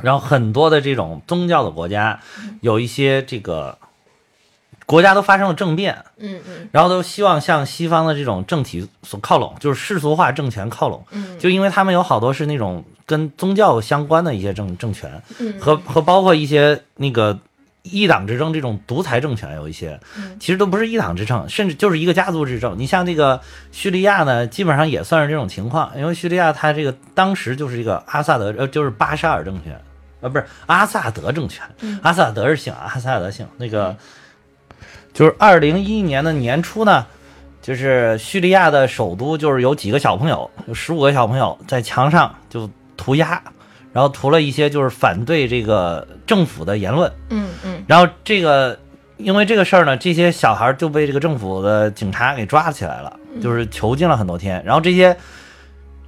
[0.00, 2.18] 然后很多的这种宗教的国家，
[2.60, 3.76] 有一些这个
[4.92, 11.02] 国家都发生了政变，嗯嗯然后都希望向西方的这种政体所靠拢，就是世俗化政权靠拢。
[11.12, 17.38] 嗯，就因为他们有好多是那种跟宗教相关的一些政政权，嗯和和包括一些那个
[17.84, 22.78] 一党执政这种独裁政权有一些嗯，其实都不是一党执政，甚至就是一个家族执政。
[22.78, 29.80] 你像这个叙利亚呢，基本上也算是这种情况，因为叙利亚它这个当时就是一个阿萨德呃，就是巴沙尔政权，
[30.20, 33.96] 呃，不是阿萨德政权，嗯阿萨德是姓，阿萨德姓那个。
[35.12, 37.06] 就是二零一一年的年初呢，
[37.60, 43.42] 就是叙利亚的首都，就是有几个小朋友，有十五个小朋友在墙上就涂鸦，
[43.92, 47.84] 然后涂了一些就是反对这个政府的言论，嗯嗯。
[47.86, 48.78] 然后这个
[49.16, 55.16] 因为这个事儿呢，这些小孩就被这个政府的警察给抓起来了，就是囚禁了很多天，然后这些。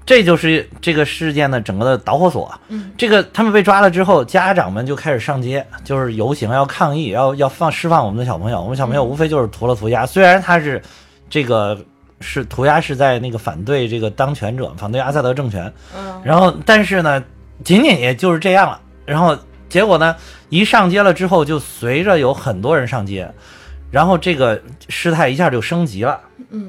[0.07, 2.53] 这就是这个事件的整个的导火索。
[2.69, 8.61] 嗯，这个他们被抓了之后，家长们就开始上街，就是游行，要抗议，要要放释放我们的小朋友。
[8.61, 10.83] 我们小朋友无非就是涂了涂鸦，虽然他是
[11.31, 11.79] 这个
[12.21, 17.23] 是涂鸦是在那个反对这个当权者，反对阿萨德政权，嗯然后但是呢，
[17.65, 18.81] 仅仅也就是这样了。
[19.07, 19.37] 然后
[19.69, 20.15] 结果呢，
[20.51, 23.31] 一上街了之后，就随着有很多人上街，
[23.91, 26.21] 然后这个事态一下就升级了。
[26.51, 26.69] 嗯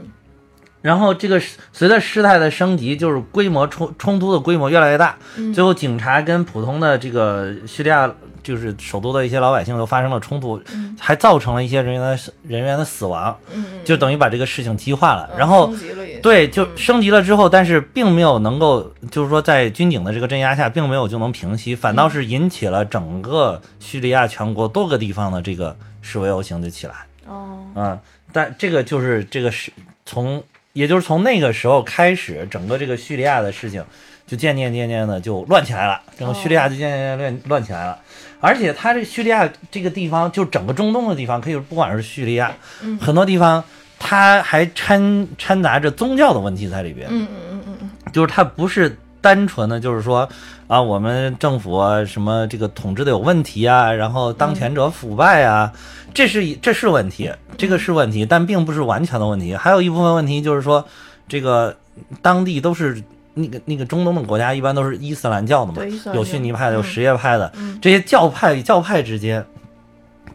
[0.85, 1.41] 然后这个
[1.73, 5.51] 随着事态的升级，就是规模冲冲突的规模越来越大，嗯。
[5.51, 10.95] 最后警察跟普通的这个叙利亚就是首都的一些老百姓都发生了冲突，嗯。
[10.99, 15.27] 还造成了一些人员的人员的死亡，嗯，就等于把这个事情激化了。
[15.33, 16.69] 嗯然后升级了也对，就嗯。
[16.77, 26.93] 升级了之后，但是并没有能够，就是说在军警的这个镇压下，并没有就能平息，反倒是引起了整个叙利亚全国多个地方的这个示威游行就起来。
[27.25, 27.57] 哦。
[27.73, 27.99] 嗯，
[28.31, 29.71] 但这个就是这个是
[30.05, 30.43] 从，
[30.75, 33.81] 也就是从那个时候开始，整个这个叙利亚的事情
[34.27, 37.97] 就渐渐渐渐的就乱起来了，整个叙利亚就渐渐渐渐乱乱起来了。
[38.41, 42.51] 而且它这叙利亚这个地方，就整个中东的地方，可以说不管是叙利亚，
[42.99, 43.63] 很多地方
[43.97, 47.07] 它还掺掺杂着宗教的问题在里边。
[47.09, 50.27] 嗯嗯嗯嗯嗯，就是它不是单纯的，就是说
[50.67, 55.71] 啊，我们政府啊什么这个统治的有问题啊，然后当权者腐败啊，
[56.13, 59.56] 这是这是问题，这个是问题，但并不是完全的问题。
[59.56, 60.84] 还有一部分问题就是说，
[61.28, 61.75] 这个
[62.21, 63.01] 当地都是
[63.36, 65.82] 那个那个中东的国家，一般都是伊斯兰教的嘛
[66.13, 69.45] 有逊尼派的，有嗯什叶派的，嗯这些教派与教派之间。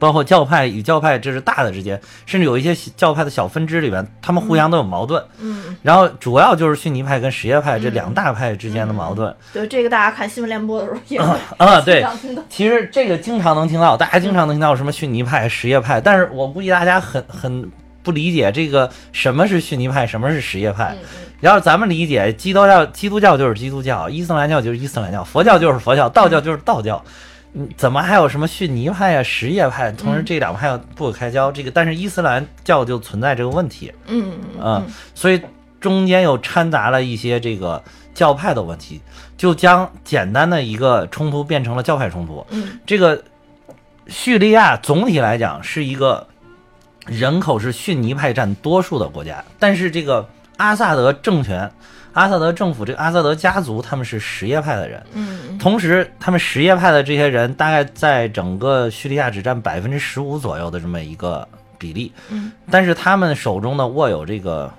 [0.01, 5.23] 包括教派与教派，这是大的之间，甚至有一些教派的小分支里边，他们互相都有矛盾。
[5.39, 9.33] 嗯，然后主要就是逊尼派跟什叶派这两大派之间的矛盾。
[9.53, 12.05] 对，这个大家看新闻联播的时候也会啊， 对
[12.49, 17.71] 其实这个经常能听到，大家经常能听到什么逊尼派、什叶派，但是我估计大家很很
[18.03, 20.97] 不理解这个什么是逊尼派，什么是什叶派。
[21.01, 27.03] 嗯然后咱们理解，基督教基督教就是基督教，伊斯兰教就是伊斯兰教，佛教就是佛教，道教就是道教。
[27.07, 27.11] 嗯，
[27.77, 29.91] 怎么还有什么逊尼派啊、什叶派？
[29.93, 31.51] 同时这两派不可开交。
[31.51, 33.93] 这个，但是伊斯兰教就存在这个问题。
[34.07, 35.41] 嗯嗯嗯，所以
[35.81, 37.83] 中间又掺杂了一些这个
[38.15, 39.01] 教派的问题，
[39.37, 42.47] 就将简单的一个冲突变成了教派冲突。
[42.51, 43.25] 嗯这个
[44.07, 46.29] 叙利亚总体来讲是一个
[47.07, 51.73] 人口是逊尼派占多数的国家，但是这个阿萨德政权、
[52.13, 55.59] 阿萨德政府这个阿萨德家族他们是什叶派的人，嗯。
[55.59, 61.47] 同时他们什叶派的这些人大概在整个叙利亚只占百分之十五左右的这么一个
[61.79, 62.51] 比例，嗯。
[62.71, 64.73] 但是他们手中呢握有这个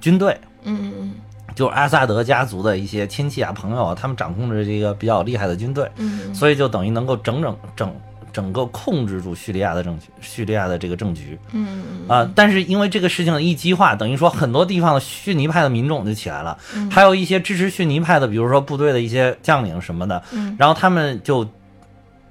[0.00, 1.14] 军队，嗯嗯
[1.54, 6.34] 就是阿萨德家族的一些亲戚啊、朋友啊，他们掌控着这个比较厉害的军队，嗯。
[6.34, 7.94] 所以就等于能够整整整
[8.32, 11.38] 整个控制住叙利亚的政局，叙利亚的这个政局。
[11.52, 16.90] 嗯啊、但是因为这个事情的一激化，等于说很多地方的逊尼派的民众就起来了，嗯。
[16.90, 20.56] 还有一些支持逊尼派的，比如说部队的一些将领什么的，嗯。
[20.58, 21.48] 然后他们就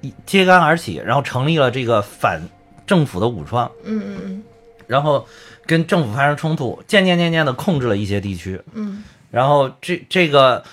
[0.00, 2.40] 一揭竿而起，然后成立了这个反
[2.86, 4.42] 政府的武装，嗯嗯嗯。
[4.86, 5.26] 然后
[5.66, 8.60] 跟政府发生冲突，渐渐渐渐的控制了一些地区。
[8.72, 9.04] 嗯。
[9.30, 10.64] 然后这这个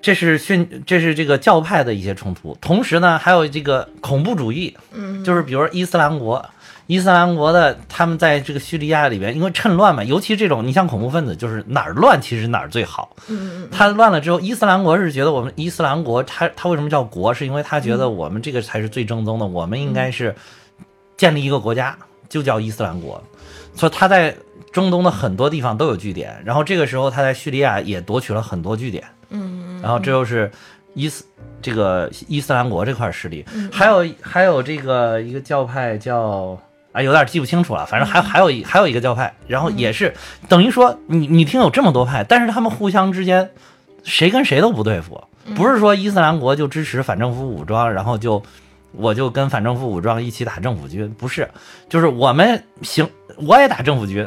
[0.00, 6.44] 这是训这是这个教派的一些冲突，同时呢还有这个恐怖主义，嗯，就是比如说伊斯兰国。
[6.86, 13.14] 伊斯兰国的他们在这个叙利亚里边，因为趁乱嘛，尤其这种你像恐怖分子，就是哪儿乱其实哪儿最好。
[13.28, 17.32] 嗯嗯他乱了之后，伊斯兰国是觉得我们伊斯兰国，他他为什么叫国？
[17.32, 20.34] 是因为他觉得我们这个才是最正宗的，我们应该是
[21.16, 21.96] 建立一个国家，
[22.28, 23.22] 就叫伊斯兰国。
[23.76, 24.34] 所以他在
[24.72, 29.49] 中东的很多地方都有据点，然后这个时候他在叙利亚也夺取了很多据点，嗯
[29.82, 30.50] 然后这又是
[30.94, 31.24] 伊斯
[31.62, 36.58] 这个伊斯兰国这块势力，还有还有这个一个教派叫。
[36.92, 40.12] 啊，有点记不清楚了，反正还还有一还有一个教派，然后也是
[40.48, 43.48] 等于说你你听有这么多派，但是他们互相之间
[44.02, 45.22] 谁跟谁都不对付，
[45.54, 48.42] 不是说伊斯兰国就支持反政府武装，然后就
[48.90, 51.48] 我就跟反政府武装一起打政府军，不是，
[51.88, 54.26] 就是我们行，我也打政府军，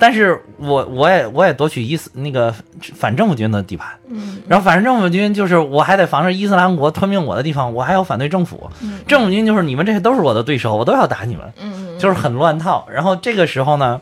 [0.00, 2.52] 但是我我也我也夺取伊斯那个
[2.94, 4.42] 反政府军的地盘，嗯。
[4.48, 8.98] 然后反政府军就是我还得防着伊斯兰国吞并我的地方，我还要反对政府，嗯。
[9.06, 12.88] 政府军就是你们这些都是我的对手，我都要打你们，嗯就是很乱套。
[12.90, 14.00] 然后这个时候呢，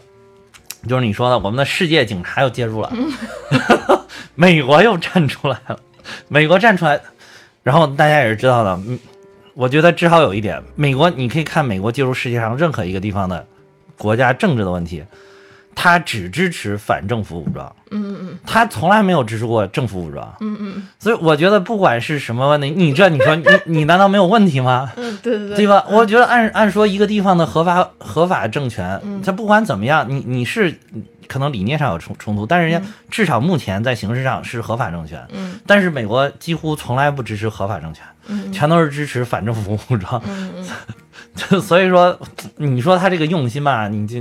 [0.89, 2.93] 就是你说的，我们的世界警察又介入了，
[4.37, 5.79] 美国又站出来了，
[6.29, 7.01] 美国站出来，
[7.65, 8.99] 然后大家也是知道的，嗯，
[9.55, 13.45] 我觉得至少有一点，美国你可以看美国介入世界上任何一个地方的
[13.97, 15.03] 国家政治的问题，
[15.81, 23.45] 他只支持反政府武装，嗯嗯他从来没有支持过政府武装，嗯嗯所以我觉得不管是什么问题，你这你说你
[23.79, 24.91] 你难道没有问题吗？
[24.97, 25.85] 嗯，对对对吧？
[25.89, 30.77] 我觉得按按说一个地方的合法合法政权，他不管怎么样，你你是
[31.29, 35.25] 可能理念上有冲冲突，但是人家至少目前在形式上是合法政权。
[35.33, 40.21] 嗯但是美国几乎从来不支持合法政权，嗯全都是支持反政府武装。
[40.27, 42.19] 嗯嗯 所以说，
[42.57, 44.21] 你说他这个用心吧，你就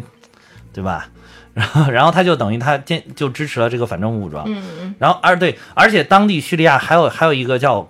[0.72, 1.10] 对吧？
[1.58, 4.46] 然后然后他就等于他坚就支持了这个反政府武装。
[4.48, 7.90] 嗯嗯然后而对，而且当地叙利亚还有还有一个叫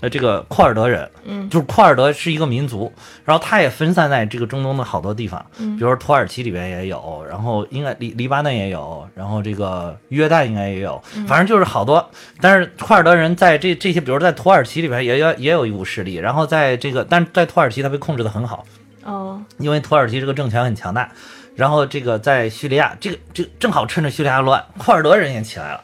[0.00, 2.92] 呃这个库尔德人，嗯就是库尔德是一个民族，
[3.24, 12.04] 然后他也分散在这个中东的好多地方，嗯比如说土耳其里边也有，然后应该黎黎巴嫩也有，然后这个约旦应该也有，嗯反正就是好多。
[12.40, 18.66] 但是库尔德人在这这些，比如在土耳其里边也有也有一股势力，然后在这个，但是在土耳其他被控制的很好，
[19.04, 21.08] 哦因为土耳其这个政权很强大。
[21.54, 25.80] 然后这个在叙利亚，这个这个正好趁着叙利亚乱，库尔德人也起来了。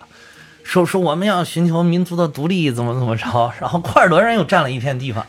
[0.63, 5.27] 说说我们要寻求民族的独立，怎么怎么着， 然后库尔德人又占了一片地方，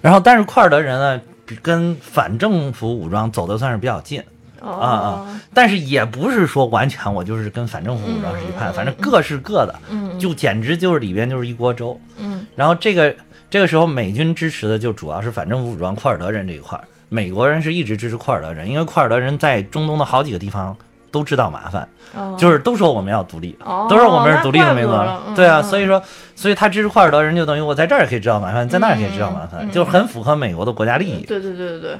[0.00, 1.20] 然后但是库尔德人呢，
[1.62, 4.22] 跟反政府武装走的算是比较近，
[4.60, 5.40] 啊啊！
[5.54, 10.18] 但是也不是说完全我就是跟反政府武装是一派，反正各是各的，嗯。
[10.18, 11.98] 就简直就是里边就是一锅粥。
[12.18, 12.46] 嗯。
[12.54, 13.14] 然后这个
[13.50, 20.74] 这个时候美军支持的就主要是反政府武装库尔德人这一块儿，美国人是一直支持库尔德人，因为库尔德人在中东的好几个地方
[21.10, 22.34] 都知道麻烦，哦。
[22.38, 24.90] 就是都说我们要独立，哦都说我们是独立的那民族
[25.36, 25.64] 对啊，嗯。
[25.64, 26.02] 所以说，
[26.34, 31.26] 所以他支持库尔德人就等于我在这儿也可以知道麻烦，在那儿也可以知道麻烦，就很符合美国的国家利益。
[31.26, 31.98] 对对对对对，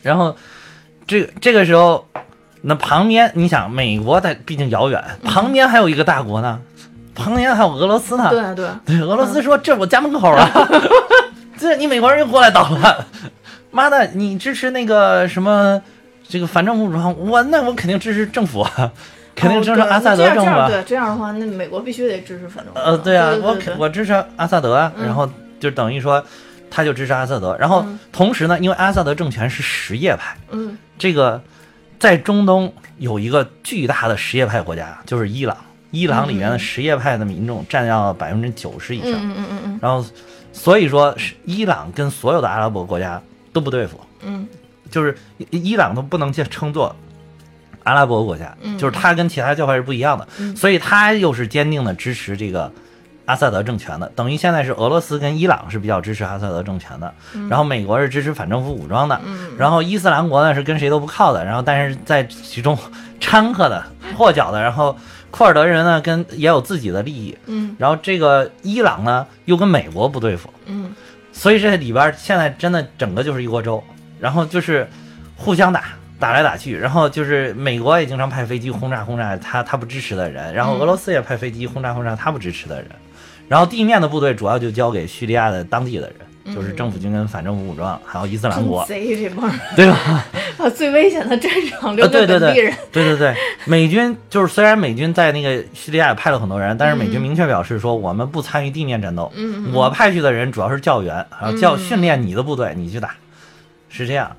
[0.00, 0.36] 然后
[1.08, 2.06] 这个这个时候，
[2.60, 6.60] 那旁边你想，美国它毕竟遥远，旁边还有一个大国呢，
[7.16, 8.28] 旁边还有俄罗斯呢。
[8.30, 10.48] 对对，对，俄罗斯说这我家门口啊，
[11.58, 12.96] 这你美国人又过来捣乱，
[13.72, 15.82] 妈的，你支持那个什么
[16.28, 18.92] 这个反政府武装，我那我肯定支持政府啊，
[19.34, 22.78] 肯定支持阿萨德政府对，这样的话，那美国必须得支持反政府。
[22.78, 23.64] 呃，对啊，我对对。
[23.64, 25.06] 对我支持阿萨德啊，嗯。
[25.06, 26.22] 然后就等于说
[26.70, 27.98] 他就支持阿萨德，然后嗯。
[28.12, 30.36] 同时呢，因为阿萨德政权是什叶派。
[30.50, 30.76] 嗯。
[30.98, 31.42] 这个
[31.98, 35.56] 在中东有一个巨大的什叶派国家，就是伊朗。
[35.90, 39.78] 伊朗里面的什叶派的民众占到百分之九十以嗯上，嗯嗯嗯。
[39.82, 40.04] 然后
[40.52, 43.20] 所以说是伊朗跟所有的阿拉伯国家
[43.52, 44.46] 都不对付，嗯。
[44.90, 46.94] 就是伊伊朗都不能叫称作
[47.82, 48.76] 阿拉伯国家，嗯。
[48.76, 50.54] 就是他跟其他教派是不一样的，嗯。
[50.54, 52.70] 所以他又是坚定的支持这个
[53.24, 57.48] 阿萨德政权的，等于现在是俄罗斯跟伊朗是比较支持阿萨德政权的，嗯。
[57.48, 59.52] 然后美国是支持反政府武装的，嗯。
[59.56, 62.76] 然后伊斯兰国呢是跟谁都不靠的，然后但是在其中
[63.18, 63.82] 掺和的、
[64.14, 64.94] 破脚的，然后
[65.30, 67.74] 库尔德人呢跟也有自己的利益，嗯。
[67.78, 70.92] 然后这个伊朗呢又跟美国不对付，嗯
[71.32, 73.82] 所以这里边现在真的整个就是一锅粥，
[74.20, 74.86] 然后就是
[75.36, 75.84] 互相打。
[76.20, 82.88] 打来打去，然后就是美国也经常派飞机轰炸轰炸他他不支持的人，然后俄罗斯也派飞机轰炸轰炸他不支持的人，
[83.48, 86.16] 然后地面的部队主要就交给叙利亚的当地的人，
[86.46, 90.24] 就是政府军跟反政府武装，还有伊斯兰国，贼这帮，对吧？
[90.58, 97.22] 把最危险的战场留呃，对对对给本地人。，对对对，美军就是虽然美军在那个叙利亚也派了很多人，但是美军嗯。
[97.22, 101.78] 明确表示说我们不参与地面战斗，嗯嗯我派去的人主要是教员，然后教嗯。
[101.78, 103.14] 训练你的部队，你去打，
[103.88, 104.30] 是这样，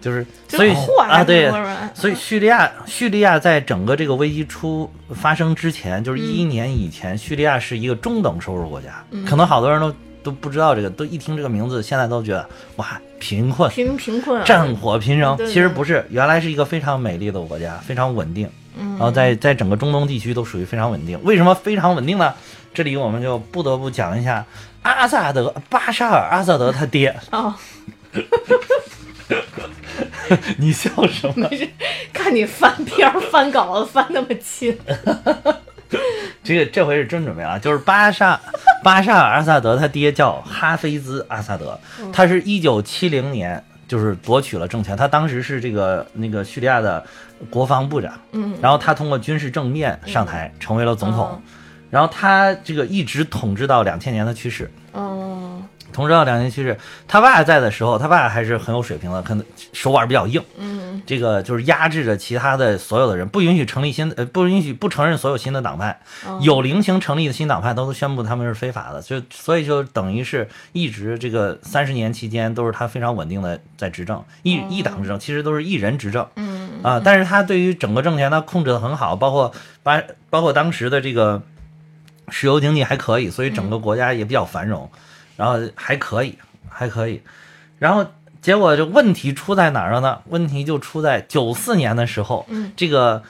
[0.00, 0.72] 就是所以
[1.08, 1.50] 啊对
[1.94, 9.24] 所以叙利亚，叙利亚在整个这个危机出发生之前，就是一一年以前，叙利亚是一个中等收入国家，嗯。
[9.24, 9.92] 可能好多人都
[10.28, 15.36] 都不知道这个，都一听这个名字，现在都觉得哇贫困，贫贫困啊， 战火频仍。
[15.38, 21.18] 其实不是，原来是一个非常美丽的国家，非常稳定，嗯然后在在整个中东地区都属于非常稳定。
[21.24, 22.34] 为什么非常稳定呢？
[22.74, 24.44] 这里我们就不得不讲一下
[24.82, 27.14] 阿萨德巴沙尔阿萨德他爹。
[27.32, 27.54] 哦，
[30.58, 31.48] 你笑什么？
[32.12, 34.76] 看你翻篇翻稿子翻那么勤，
[36.44, 38.38] 这个这回是真准备啊，就是巴沙
[38.82, 41.78] 巴沙尔阿萨德他爹叫哈菲兹阿萨德，
[42.12, 47.04] 他是一九七零年就是夺取了政权，他当时是这个那个叙利亚的
[47.50, 48.54] 国防部长，嗯。
[48.60, 51.40] 然后他通过军事政变上台，成为了总统哦，
[51.90, 54.70] 然后他这个一直统治到两千年的去世。
[54.92, 55.47] 哦，
[55.92, 60.42] 统治到两千去世，他爸在的时候，他爸还是很有水平的，可能手腕比较硬。
[60.56, 61.02] 嗯。
[61.06, 76.26] 这个就是压制着其他的所有的人，不允许成立新呃，不允许不承认所有新的党派，哦有零星成立的新党派都宣布他们是非法的，就所以就等于是一直这个三十年期间都是他非常稳定的在执政，一一党执政，其实都是一人执政。
[76.36, 81.40] 嗯啊，但是他对于整个政权他控制的很好，包括把包括当时的这个
[82.28, 84.90] 石油经济还可以，所以整个国家也比较繁荣，
[85.38, 86.36] 然后还可以
[86.68, 87.22] 还可以，
[87.78, 88.04] 然后。
[88.40, 90.20] 结果这问题出在哪儿了呢？
[90.26, 92.70] 问题就出在九四年的时候，嗯。
[92.76, 93.20] 这个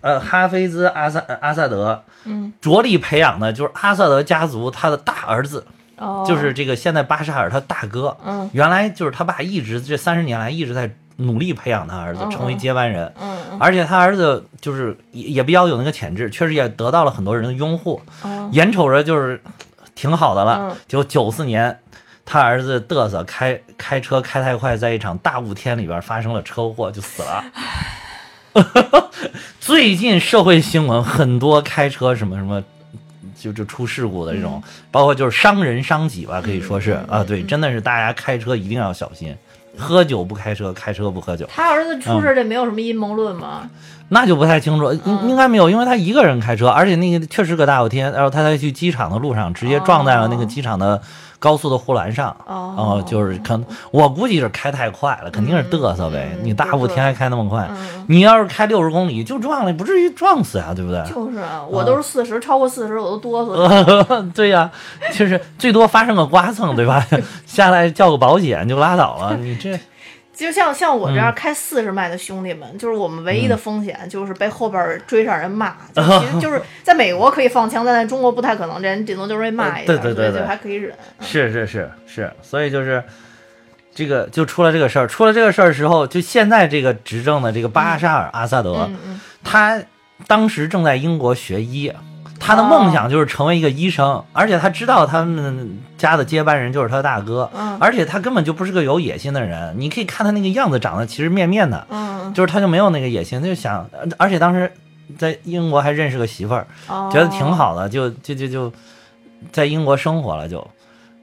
[0.00, 2.52] 呃哈菲兹阿萨阿萨德嗯。
[2.60, 8.16] 着力培养的就是阿萨德家族他的大儿子，哦，就是这个现在巴沙尔他大哥。
[8.24, 8.48] 嗯。
[8.52, 12.30] 原来就是他爸一直这三十年来一直在努力培养他儿子嗯。
[12.30, 13.58] 成为接班人，嗯嗯。
[13.60, 18.48] 而且他儿子就是也也比较有那个潜质，确实也得到了很多人的拥护，哦。
[18.52, 19.42] 眼瞅着就是
[20.02, 20.76] 挺好的了嗯。
[20.88, 21.78] 就九四年，
[22.24, 27.44] 他儿子嘚瑟开开车开太快，在一场大雾天里边发生了车祸，就死了。
[29.60, 32.62] 最近社会新闻很多开车什么什么。
[33.34, 39.36] 就就出事故的这种，包括就是伤人伤己吧，可以说是啊，对，真的是大家开车一定要小心，
[39.76, 41.44] 喝酒不开车，开车不喝酒。
[41.52, 43.68] 他儿子出事，这没有什么阴谋论吗？
[44.14, 51.00] 那就不太清楚，应嗯应该没有，因为他一个人开车，而且那个确实搁大雾天，然后他在去机场的路上直接撞在了那个机场的
[51.38, 61.02] 高速的护栏上，哦哦，就是可能我估计是开太快了，肯定是嘚瑟呗，嗯你大雾天还开那么快，嗯，你要是开六十公里就撞了，不至于撞死呀，对不对？
[61.10, 64.30] 就是啊，我都是四十，超过四十我都哆嗦。
[64.36, 64.70] 对呀、
[65.14, 67.02] 就是最多发生个刮蹭，对吧？
[67.46, 69.80] 下来叫个保险就拉倒了，你这。
[70.42, 75.76] 就像像我这样嗯开四十迈的兄弟们，就是我们唯一的风险就是被后边追上人骂。
[75.94, 80.92] 就其实就是在美国可以放枪，但在中国不太可能，这人顶多就是被骂一下，呃对对对对就还可以忍。
[81.20, 83.02] 是是是是，所以就是
[83.94, 88.90] 这个就出了这个事儿，出了这个事儿的时候，就现在这个执政的这个巴沙尔阿萨德，
[89.44, 89.80] 他
[90.26, 91.92] 当时正在英国学医，
[92.44, 97.78] 他的梦想就是成为一个医生，而且他知道他们家的接班人就是他大哥，嗯。
[97.80, 103.88] 而且他根本就不是个有野心的人，你可以看他那个样子，长得其实面面的，嗯，就是他就没有那个野心，他就想，
[104.18, 104.72] 而且当时
[105.16, 107.08] 在英国还认识个媳妇儿，哦。
[107.12, 108.72] 觉得挺好的，就就就就
[109.52, 110.66] 在英国生活了就，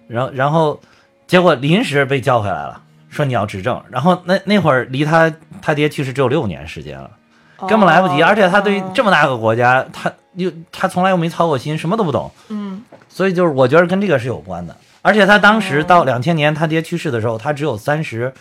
[0.08, 0.80] 然后然后
[1.28, 7.12] 结果临时被叫回来了，说你要执政，然后那那会儿离他他爹去世只有六年时间了，
[7.58, 12.84] 哦，根本来不及，而且他对于哦这么大个国家，他又他从来又没操过心，什么都不懂，嗯。
[13.08, 15.84] 所以就是我觉得跟这个是有关的，而且他当时哦。
[15.84, 18.34] 到两千年他爹去世的时候，他只有三十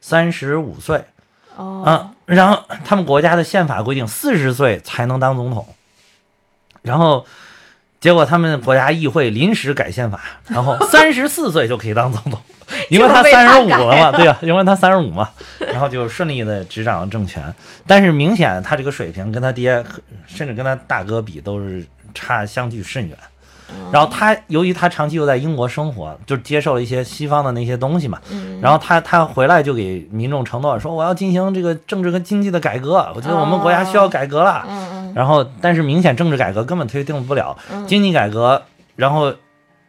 [0.00, 1.04] 三十五岁。
[1.56, 1.82] 哦。
[1.86, 5.66] 嗯，然后他们国家的宪法规定四十岁才能当总统，
[6.82, 7.26] 然后
[8.00, 12.40] 结果他们国家议会临时改宪法，然后三十四岁就可以当总统，
[12.90, 15.28] 因为他三十五了嘛，对呀、因为他三十五嘛，
[15.60, 17.42] 然后就顺利的执掌了政权。
[17.86, 19.82] 但是明显他这个水平跟他爹，
[20.26, 23.16] 甚至跟他大哥比都是差相距甚远。
[23.90, 34.64] 然后他由于他长期又在英国生活，就接受了一些西方的那些东西嘛，嗯然后他他回来就给民众承诺说我要进行这个政治和经济的改革，我觉得我们国家需要改革了。
[35.14, 38.62] 然后但是明显政治改革根本推动不了，嗯经济改革
[38.96, 39.34] 然后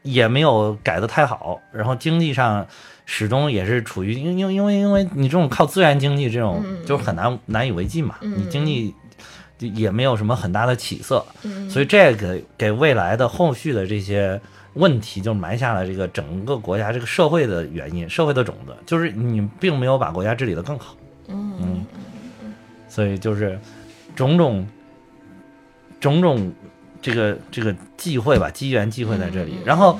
[0.05, 2.65] 也没有改的太好，然后经济上
[3.05, 6.85] 始终也是处于因因因为因为你这种靠资源经济这种嗯。
[6.85, 8.35] 就是很难难以为继嘛，嗯。
[8.37, 8.93] 你经济
[9.57, 14.39] 也没有什么很大的起色，嗯，所以这个给未来的后续的这些
[14.73, 20.95] 问题，就埋下了这个整个国家这个社会的原因，社会的种子，就是你并没有把国家治理的更好，
[21.27, 21.85] 嗯。
[22.87, 23.59] 所以就是
[24.15, 24.65] 种种
[25.99, 26.53] 种种
[27.05, 29.99] 这个这个忌讳吧，机缘忌讳在这里嗯，然后。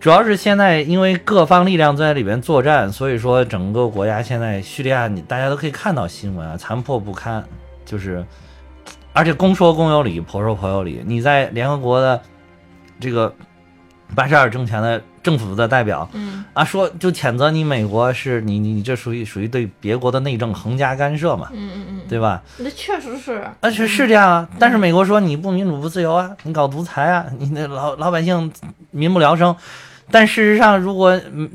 [0.00, 7.42] 主要是现在因为各方力量在里边作战，所以说整个国家现在叙利亚，你大家都可以看到新闻啊，残破不堪，
[7.86, 8.22] 就是，
[9.14, 11.02] 而且公说公有理，婆说婆有理。
[11.06, 12.20] 你在联合国的
[13.00, 13.34] 这个
[14.14, 16.44] 巴沙尔政权的政府的代表嗯。
[16.52, 22.40] 啊，说就谴责你美国是你你你这属于属于对别国的内政横加干涉嘛，嗯嗯嗯，对吧？
[22.58, 28.52] 那确实是，而且是这样啊，但是美国说你不民主不自由啊，你搞独裁啊，你那老老百姓
[28.92, 29.56] 民不聊生。
[30.10, 31.50] 但事实上，如果嗯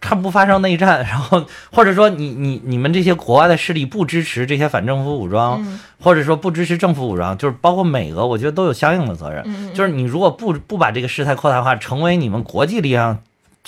[0.00, 9.42] 他不发生内战， 然后或者说你你你们这些国外的势力不支持这些反政府武装，嗯或者说不支持政府武装，就是包括美俄，我觉得都有相应的责任。
[9.44, 13.18] 嗯，就是你如果不不把这个事态扩大化，成为你们国际力量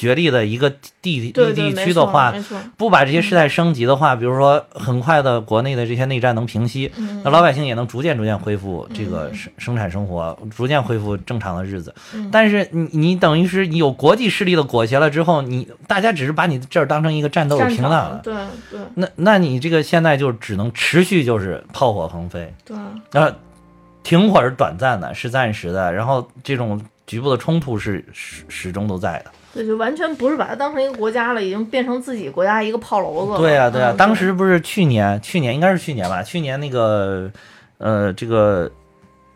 [0.02, 0.68] 角力的一个
[1.00, 2.34] 地地地区的话，
[2.76, 11.94] 不把这些事态升级的话，比如说很快的国内的这些内战能平息，嗯那老百姓也能逐渐逐渐恢复这个嗯生生产生活，逐渐恢复正常的日子。
[12.14, 18.34] 嗯但是你你等于是你有国际势力的裹挟了之后，你大家只是把你这儿当成一个战斗的平台了，对
[18.70, 22.76] 对那那你这个现在就只能持续就是炮火横飞，对，
[23.12, 23.30] 然后
[24.02, 29.30] 停火是短暂的是暂时的，然后这种局部的冲突是始始终都在的。
[29.54, 33.38] 对，就完全不是把它当成一个国家了，已经变成自己国家一个炮楼子了。
[33.38, 36.22] 对啊、对啊、嗯当时不是去年，去年应该是去年吧？
[36.22, 37.30] 去年那个，
[37.76, 38.70] 呃，这个，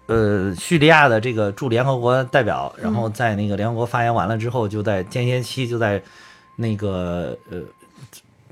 [0.07, 6.01] 呃，叙利亚的这个驻联合国代表，然后在那个联合国发言完了之后，就在间歇期就在
[6.57, 7.61] 那个呃，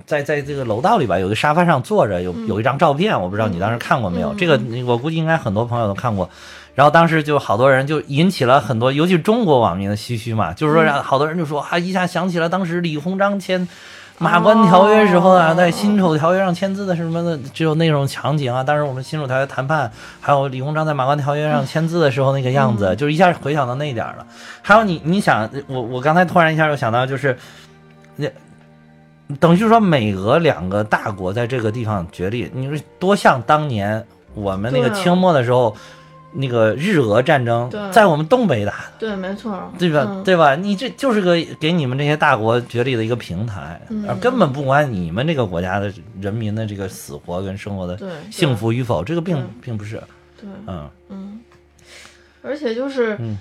[0.04, 4.34] 在在这个楼道里吧，有个沙发上坐着，有有一张照片，我不知道你当时看过没有？
[4.34, 6.28] 嗯这个我估计应该很多朋友都看过。
[6.74, 13.66] 然后当时就好多人就引起了很多，尤其中国网民的唏嘘嘛，就是说让好多人就说啊，一下想起了当时李鸿章签
[14.18, 18.62] 马关条约时候啊，哦在辛丑条约上签字的什么的，只有那种场景啊。
[18.62, 24.26] 当时我们辛丑条约谈判，还有李鸿章在马关条约上签字的时候那个样子，就是一下回想到那一点儿了。
[24.62, 27.36] 还有你，你想，我我刚才突然一下就想到，就是
[28.16, 28.28] 那。
[29.40, 35.74] 等于是说，美俄两个大国在这个地方决裂，你说多像当年我们那个清末的时候，
[36.34, 40.04] 那个日俄战争在我们东北打的，对，没错，对吧？
[40.08, 40.24] 嗯。
[40.24, 40.56] 对吧？
[40.56, 44.04] 你这就是个给你们这些大国角力的一个平台，嗯。
[44.08, 47.98] 而根本不管你们这个国家的人民的这个死活跟生活的，
[48.30, 50.02] 幸福与否，这个并并不是，
[50.36, 50.90] 对，嗯。
[51.08, 51.40] 嗯，
[52.42, 53.38] 而且就是，嗯。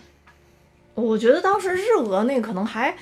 [0.95, 2.95] 我觉得当时日俄那可能还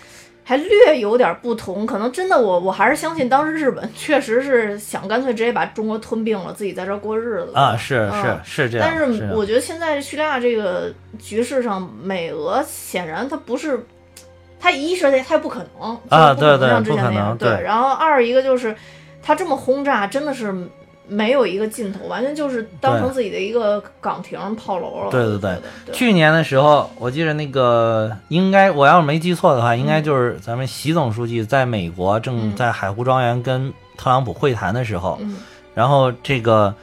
[0.51, 8.85] 还略有点不同，可能真的我我还是相信当时日本确实是想干脆直接把中国吞并了，自己在这儿过日子啊，是嗯是是这样。
[8.85, 13.79] 但是我觉得现在叙利亚这个局势上，美俄显然它不是，
[14.59, 18.75] 它一是它它不可能啊对对像之前不可那样能对然后二一个就是。
[19.23, 20.51] 它这么轰炸真的是
[21.13, 25.11] 没有一个尽头，完全就是当成自己的一个岗亭炮楼了。
[25.11, 25.57] 对对对。
[25.85, 35.35] 对，去年的时候，我记得那个应该我要是没记错的话，应该就是咱们习总书记在美国正在海湖庄园跟特朗普会谈的时候，嗯。
[35.75, 36.73] 然后这个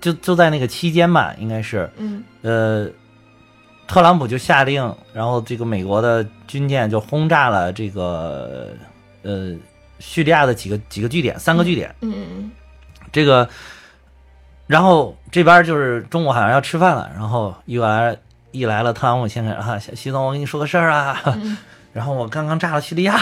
[0.00, 2.22] 就就在那个期间吧，应该是嗯。
[2.42, 2.88] 呃，
[3.88, 8.68] 特朗普就下令，然后这个美国的军舰就轰炸了这个
[9.22, 9.52] 呃
[9.98, 11.92] 叙利亚的几个几个据点，三个据点。
[12.00, 12.50] 嗯嗯。
[13.10, 13.46] 这个，
[14.66, 18.16] 然后这边就是中午好像要吃饭了，然后一来
[18.52, 21.56] 一来了，特朗普先生啊，习总，我跟你说个事儿啊，嗯
[21.92, 23.20] 然后我刚刚炸了叙利亚，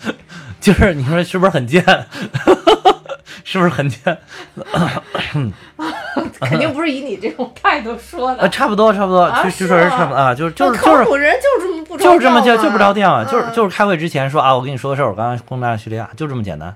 [0.60, 1.82] 就是你说是不是很贱？
[3.44, 4.16] 是不是很贱？
[5.34, 5.52] 嗯，
[6.40, 8.48] 肯定不是以你这种态度说呃，的。
[8.50, 16.74] 差不多，差不多，啊就就是说是差不多啊，就是就是就是特朗普人就是这么不着就是这么就就不着调啊，嗯就是就是开会之前说啊，我跟你说个事儿，我刚刚轰炸了叙利亚，就这么简单，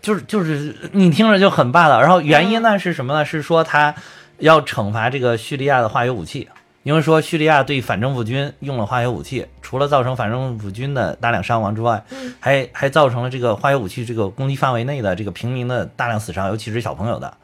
[0.00, 2.00] 就是就是你听着就很霸道。
[2.00, 3.24] 然后原因呢是什么呢？
[3.24, 3.94] 是说他
[4.38, 6.48] 要惩罚这个叙利亚的化学武器，
[6.82, 17.36] 因为说叙利亚对反政府军用了化学武器，除了造成反政府军的大量伤亡之外，嗯还还造成了这个化学武器这个攻击范围内的这个平民的大量死伤，尤其是小朋友的。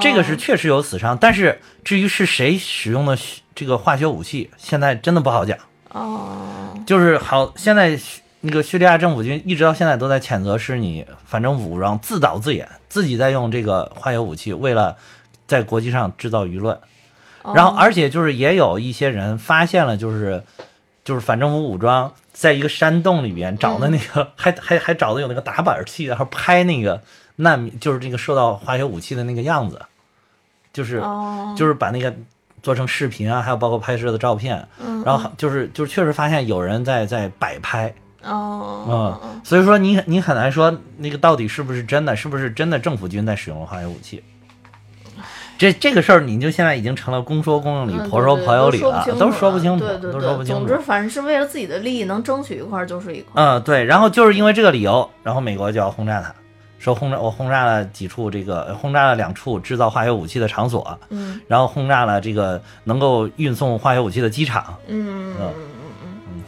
[0.00, 3.18] 这个是确实有死伤，但是至于是谁使用的
[3.56, 5.58] 这个化学武器，现在真的不好讲。
[5.88, 14.96] 哦，就是好，现在叙那个叙利亚政府军一直到现在都在谴责是你反政府武装自导自演，自己在用这个化学武器，为了
[15.46, 16.74] 在国际上制造舆论。
[17.42, 20.42] 哦然后，而且就是也有一些人发现了，就是
[21.02, 27.00] 就是反政府武装在一个山洞里边找的那个，还还还找的有那个打板器，然后拍那个
[27.36, 29.80] 难民，就是这个受到化学武器的那个样子，
[30.72, 32.14] 就是、哦，就是把那个
[32.62, 35.02] 做成视频啊，还有包括拍摄的照片，嗯。
[35.02, 44.22] 然后就是就是确实发现有人在在摆拍，哦，嗯，所以说你你很难说那个到底是不是真的，是不是真的政府军在使用化学武器。
[45.58, 50.78] 这这个事儿，你就现在已经成了公说公有理，嗯婆说婆有理了，都说不清对对对，都说不清楚总之，。
[50.82, 53.58] 反正是为了自己的利益，能争取一块儿就是一块儿。
[53.58, 56.34] 嗯，对，然后就是因为这个理由，然后美国就要轰炸它，
[56.78, 64.74] 说轰炸我轰炸了几处这个轰炸了两处制造化学武器的场所，嗯然后轰炸了这个能够运送化学武器的机场。
[64.86, 65.34] 嗯，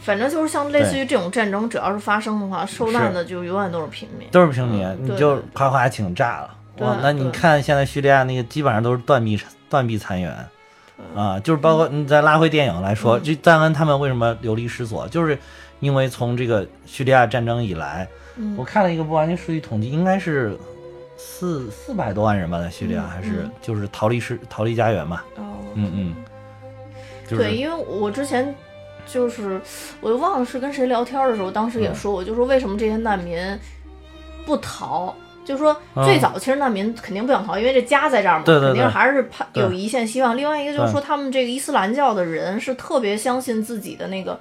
[0.03, 4.29] 反正就是像类似于这种战争，只要是发生的话，受难的就永远都是平民。
[4.31, 4.99] 都是平民，嗯。
[5.05, 6.55] 你就夸夸请炸了。
[6.77, 9.41] 对哇，那你看现在叙利亚那个基本上都是断臂
[9.71, 10.35] 断臂残垣，
[11.15, 13.23] 啊，就是包括你再拉回电影来说，嗯。
[13.23, 15.39] 这赞恩他们为什么流离失所，就是
[15.81, 18.57] 因为从这个叙利亚战争以来，嗯。
[18.59, 20.59] 我看了一个不完全数据统计，应该是
[21.17, 23.51] 四四百多万人吧，在叙利亚嗯还是嗯。
[23.61, 25.45] 就是逃离失逃离家园嘛，哦，
[25.75, 26.15] 嗯嗯，
[27.29, 28.53] 就是对，因为我之前
[29.07, 29.61] 就是
[30.01, 33.39] 我又忘了是跟谁聊天的时候，当时嗯也说过，就说为什么这些难民
[34.47, 35.15] 不逃。
[35.45, 40.37] 就说嗯最早其实难民肯定不想逃，因为这家在这儿嘛，对对对肯定还是怕有一线希望。
[40.37, 44.39] 另外一个就是说，他们这个伊斯兰教的人是特别相信自己的那个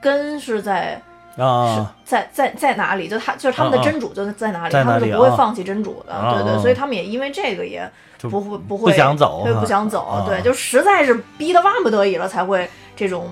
[0.00, 1.00] 根是在
[1.36, 7.86] 是啊，在在在哪里，就他就是他们的真主就在哪里，他们是不会放弃真主的，嗯对对，嗯所以他们也因为这个也
[8.22, 13.28] 不会不会不想走对，不想走，啊对，就实在是逼得万不得已了才会这种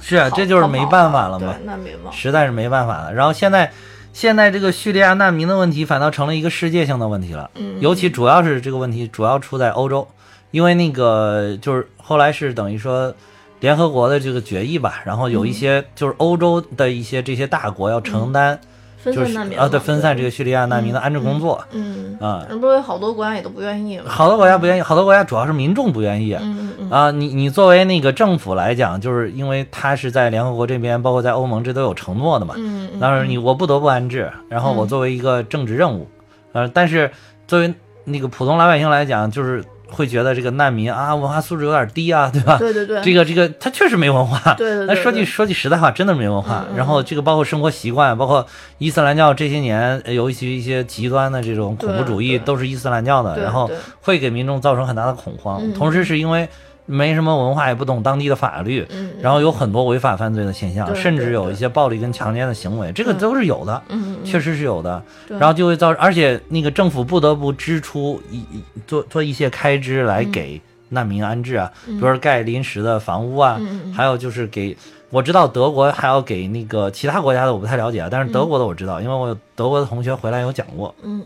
[0.00, 1.54] 是啊，这就是没办法了嘛。
[1.56, 3.12] 对，难民嘛，实在是没办法了。
[3.12, 3.70] 然后现在，
[4.12, 10.06] 现在这个叙利亚难民的问题反倒成了一个世界性的问题了，嗯，尤其主要是这个问题主要出在欧洲，
[10.50, 13.14] 因为那个就是后来是等于说
[13.60, 18.68] 联合国的这个决议吧，然后有一些就是欧洲的一些这些大国要承担，分
[19.04, 22.44] 就是散难民嘛啊对分散这个叙利亚难民的安置工作嗯，啊。
[22.48, 26.90] 嗯，不是有好多国家也都不愿意吗，好多国家不愿意，好多国家主要是民众不愿意，嗯嗯嗯。
[26.90, 34.88] 啊，你你作为那个政府来讲，就是因为他是在联合国这边，包括在欧盟这都有承诺的嘛，嗯嗯，当然你我不得不安置，然后我嗯。
[34.88, 36.06] 作为一个政治任务，
[36.52, 37.10] 呃，但是
[37.46, 37.72] 作为
[38.04, 42.56] 那个普通老百姓来讲，就是会觉得这个难民啊，文化素质有点低啊，对吧？
[42.58, 46.64] 对对对，这个这个他确实没文化，对对对，那说句说句实在话，真的没文化。
[46.68, 48.46] 嗯嗯然后这个包括生活习惯，包括
[48.78, 53.70] 伊斯兰教这些年尤其一些极端的这种恐怖主义，都是伊斯兰教的，对然后
[54.00, 55.60] 会给民众造成很大的恐慌。
[55.62, 55.74] 嗯。
[55.74, 56.48] 同时是因为
[56.90, 63.18] 没什么文化，也不懂当地的法律，嗯，然后有很多违法犯罪的现象，甚至有一些暴力跟强奸的行为，这个嗯。
[63.18, 63.82] 都是有的。
[64.24, 70.60] 确实是有的，然后就会造，而且那个政府不得不支出一一做做一些开支来给
[70.90, 73.60] 难民安置啊，比如说盖临时的房屋啊，
[73.94, 74.76] 还有就是给
[75.10, 81.22] 我知道德国还要给那个其他国家的我不太了解啊，但是德国的我知道，因为我有德国的同学回来有讲过，嗯。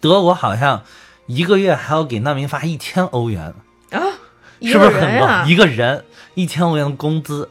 [0.00, 0.80] 德国好像
[1.26, 3.52] 一个月还要给难民发一千欧元，
[3.90, 4.21] 啊，一
[4.66, 5.50] 是不是很个人呀高？
[5.50, 6.04] 一个人
[6.34, 7.48] 一千欧元的工资，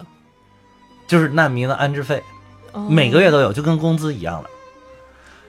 [1.07, 2.21] 就是难民的安置费，
[2.71, 4.49] 哦每个月都有，就跟工资一样的。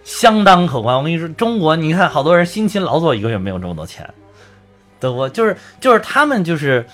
[0.04, 0.96] 相当可观。
[0.96, 4.08] 我跟你说，中国你看，好多人辛勤劳作，一个月没有这么多钱。
[4.98, 6.84] 德国就是就是他们就是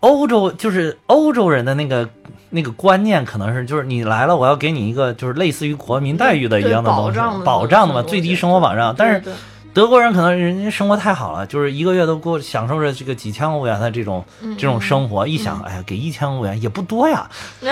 [0.00, 2.08] 欧洲就是欧洲人的那个
[2.48, 8.94] 那个观念，可能是就是你来了，我要给你一个就是类似于国民待遇的一样的东西，保障的嘛，最低生活保障。
[8.96, 9.30] 但是
[9.72, 14.24] 德国人可能人家生活太好了，就是一个月都过享受着这个几千欧元的这种
[14.58, 15.26] 这种生活。
[15.26, 17.28] 一想，哎呀，给一千欧元也不多呀。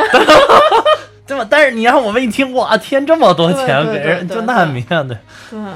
[1.27, 1.47] 对吧？
[1.51, 5.17] 但是你让我们一听，哇天，这么多钱给人就难民啊，对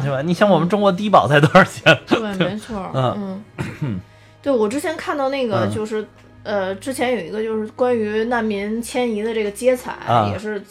[0.02, 0.22] 对吧？
[0.22, 1.98] 你想我们中国低保才多少钱？
[2.06, 3.42] 对， 没错，嗯
[3.82, 4.00] 嗯，
[4.40, 6.02] 对我之前看到那个就是
[6.42, 9.94] 呃，之前有一个就是关于难民迁移的这个接彩，
[10.32, 10.62] 也是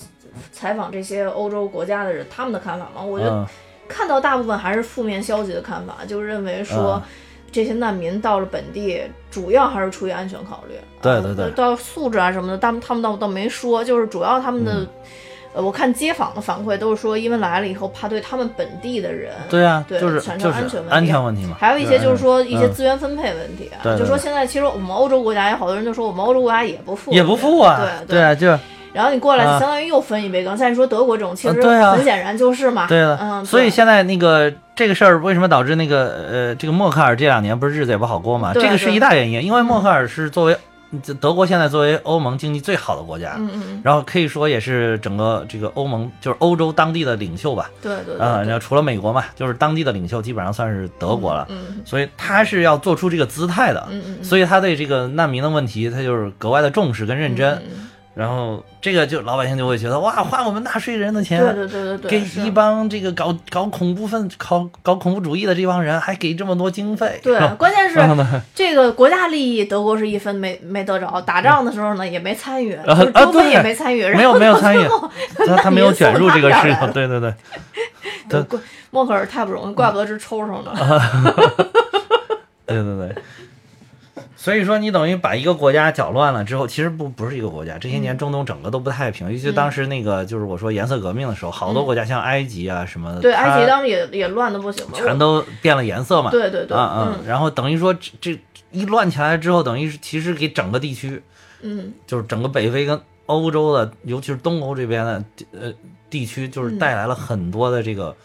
[0.52, 3.48] 采访这些欧洲国家的人他们的看法嘛，我就
[3.88, 7.02] 看到大部分还是负面消极的看法，就认为说。
[7.54, 10.76] 这些难民到了本地，主要还是出于安全考虑。
[11.02, 14.88] 对对对，到素质啊什么的，他们他们倒倒没说，就是主要他们的，
[15.54, 21.58] 呃，我看街坊的反馈都是说，因为来了以后怕对他们本地的人，对啊，对产生安全问题，安全问题嘛。
[21.60, 23.70] 还有一些就是说一些资源分配问题，
[24.00, 28.58] 就说现在其实我们欧洲国家有好多人就说我们欧洲国家也不富，也不富啊，对对，就。
[28.94, 30.58] 然后你过来，相当于又分一杯羹。
[30.58, 32.88] 像你说德国这种，其实很显然就是嘛。
[32.88, 33.46] 对的，嗯。
[33.46, 38.54] 所以现在那个这个事儿，为什么导致那个呃，这个默克尔这两年不是日子也不好过嘛？
[38.54, 40.58] 这个是一大原因，因为默克尔是作为
[41.22, 47.72] 德国现在作为欧盟经济最好的国家，嗯嗯然后可以说也是整个这个欧盟就是欧洲当地的领袖吧。
[47.82, 48.16] 对对。
[48.20, 51.48] 嗯，然后除了美国嘛，就是当地的领袖基本上算是德国了。
[51.50, 51.80] 嗯。
[51.86, 53.88] 所以他是要做出这个姿态的。
[53.90, 54.24] 嗯嗯。
[54.24, 57.54] 所以他对这个难民的问题，他就是格外的重视跟认真。
[57.54, 57.88] 嗯。
[58.14, 67.20] 然后这个就老百姓就会觉得哇，花我们纳税人的钱，对对对对对，给一帮这个搞搞恐怖分、搞搞恐怖主义的这帮人还给这么多经费。
[67.24, 68.00] 对， 关键是
[68.54, 72.94] 这个国家利益，德国是一分没没得着，打仗的时候呢也没参与，啊，
[73.32, 74.86] 对也没参与，没有没有参与，
[75.48, 76.92] 他他没有卷入这个事情。
[76.92, 77.34] 对对对，
[78.90, 80.72] 默克尔太不容易，怪不得直抽抽呢。
[82.66, 83.16] 对对对。
[84.42, 87.78] 所以说，你等于把一个国家搅乱了之后，其实不不是一个国家。
[87.78, 96.32] 这些年中东整个都不太平，尤其当时那个就是我说颜色革命的时候，好多国家像埃及啊什么的，对，埃及当时也也乱的不行，全都变了颜色嘛。
[96.32, 97.28] 对对对，嗯嗯。
[97.28, 98.40] 然后等于说这这
[98.72, 101.22] 一乱起来之后，等于是其实给整个地区，
[101.62, 105.72] 嗯，就是整个北非跟欧洲的，尤其是东欧这边的呃
[106.10, 108.16] 地区，就是带来了很多的这个。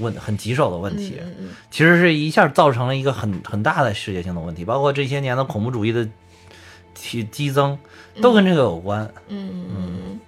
[0.00, 1.20] 问很棘手的问题，
[1.70, 6.08] 其实是一下造成了一个很很大的世界性的问题，包括这些年的恐怖主义的
[6.94, 7.78] 激激增，
[8.20, 9.10] 都跟这个有关。
[9.28, 10.20] 嗯嗯。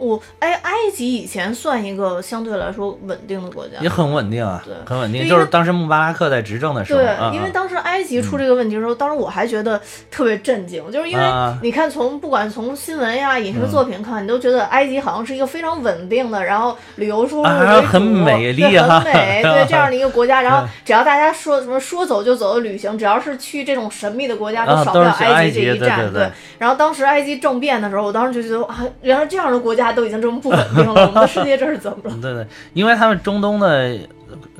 [0.00, 5.28] 我哎，埃及以前算一个相对来说稳定的国家，也很稳定啊，对，很稳定。
[5.28, 9.80] 就是当时穆巴拉克在执政的时候，对，因为当时埃及出这个问题的时候，当时我还觉得
[10.10, 11.24] 特别震惊，就是因为
[11.62, 20.40] 你看，从不管从新闻呀、影视作品看，你都觉得埃及好像是一个非常稳定的，然后旅游收入为主，很美丽很美， 对这样的一个国家。
[20.42, 26.12] 然后只要大家说什么说走就走的旅行，只要是去这种神秘的国家，都少不了埃及这一站。
[26.12, 31.06] 对，然后当时埃及政变的时候，我当时就觉得啊，原来这样的国家都已经这么不稳定了。
[31.06, 32.16] 我们的世界这是怎么了？
[32.20, 33.98] 对对，因为他们中东的，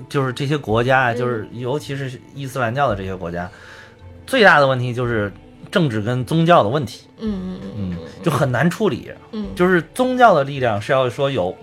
[0.08, 3.48] 就是这些国家，就是尤其是伊斯兰教的这些国家，
[4.26, 5.32] 最大的问题就是
[5.70, 7.06] 政治跟宗教的问题。
[7.18, 9.10] 嗯嗯嗯，就很难处理。
[9.32, 11.56] 嗯，就是宗教的力量是要说有，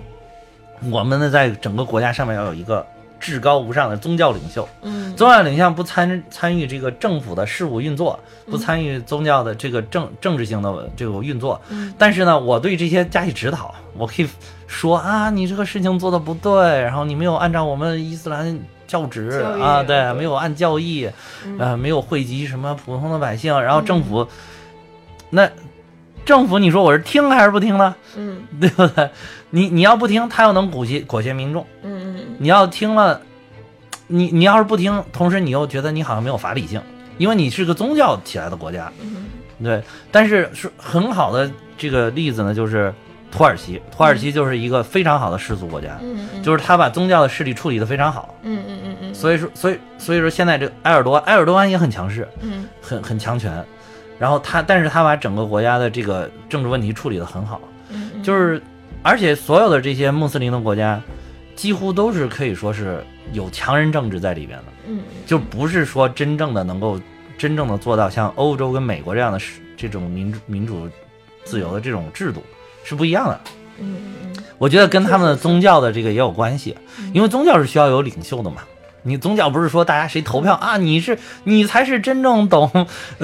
[0.91, 2.85] 我们呢在整个国家上面要有一个。
[3.19, 14.29] 至高无上的宗教领袖，嗯，宗教领袖不参参与这个政府的事务运作，不参与宗教的这个政政治性的这个运作，嗯，但是呢，我对这些加以指导，我可以
[14.67, 19.29] 说啊，你这个事情做的不对，然后你没有按照我们伊斯兰教旨
[19.61, 21.09] 啊，对，没有按教义，
[21.57, 24.27] 呃，没有惠及什么普通的百姓，然后政府，
[25.29, 25.49] 那
[26.25, 27.95] 政府你说我是听还是不听呢？
[28.15, 29.09] 嗯，对不对？
[29.49, 31.96] 你你要不听，他又能裹挟裹挟民众，嗯。
[32.37, 33.21] 你要听了，
[34.07, 36.81] 你你要是不听，同时你又觉得你好像没有法理性，
[37.17, 38.91] 因为你是个宗教起来的国家，
[39.61, 39.81] 对。
[40.11, 42.93] 但是是很好的这个例子呢，就是
[43.31, 45.99] 土耳其，土耳其就是一个非常好的世俗国家，
[46.43, 49.15] 就是他把宗教的势力处理的非常好，嗯嗯嗯嗯。
[49.15, 53.51] 所以说，所以所以说现在这埃尔多埃尔多安也很强势，嗯，很很强权，
[54.19, 57.59] 然后他，但是他把整个国家的这个政治问题处理的很好，
[57.89, 58.61] 嗯，就是
[59.01, 61.01] 而且所有的这些穆斯林的国家。
[61.57, 63.03] 几乎都是可以说是
[63.33, 66.97] 有强人政治在里边的，嗯，就不是说真正的能够
[67.37, 69.39] 真正的做到像欧洲跟美国这样的
[69.75, 70.87] 这种民主民主
[71.43, 72.41] 自由的这种制度
[72.83, 73.41] 是不一样的，
[73.79, 73.97] 嗯
[74.59, 76.75] 我觉得跟他们的宗教的这个也有关系，
[77.13, 78.61] 因为宗教是需要有领袖的嘛，
[79.07, 80.77] 你宗教不是说大家谁投票啊？
[80.77, 82.69] 你是你才是真正懂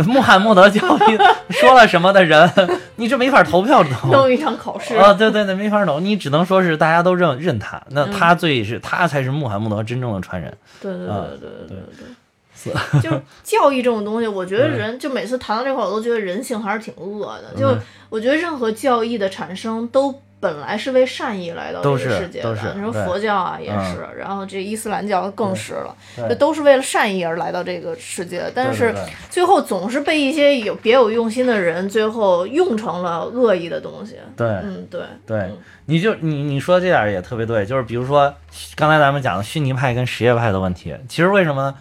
[0.08, 1.18] 穆罕默德教义
[1.54, 2.50] 说了什么的人，
[2.96, 4.12] 你这没法投票懂。
[4.12, 10.56] 弄一场考试啊，对对对，没法懂，你只能说是大家都认认他，那他最是他才是穆罕默德真正的传人。
[10.82, 12.08] 对对对啊对对对对。
[12.56, 12.70] 是
[13.02, 17.60] 就是教义这种东西，我觉得人就每次谈到这块儿，我都觉得人性还是挺恶的。
[17.60, 17.80] 就嗯
[18.10, 22.44] 我觉得任何教义的产生都本来是为善意来到这个世界
[22.76, 23.96] 你说佛教啊也嗯。
[23.96, 28.44] 是，然后这伊斯兰教更是了，这都是为了善意而来到这个世界。
[28.54, 28.94] 但是
[29.30, 34.18] 最后总是被一些有别有用心的人最后用成了恶意的东西。
[34.36, 34.48] 对。
[34.48, 35.50] 嗯，对，对，
[35.86, 38.34] 你就你你说这点也特别对，就是比如说
[38.76, 41.76] 刚才咱们讲的逊尼派跟什叶派的问题，其实为什么呢？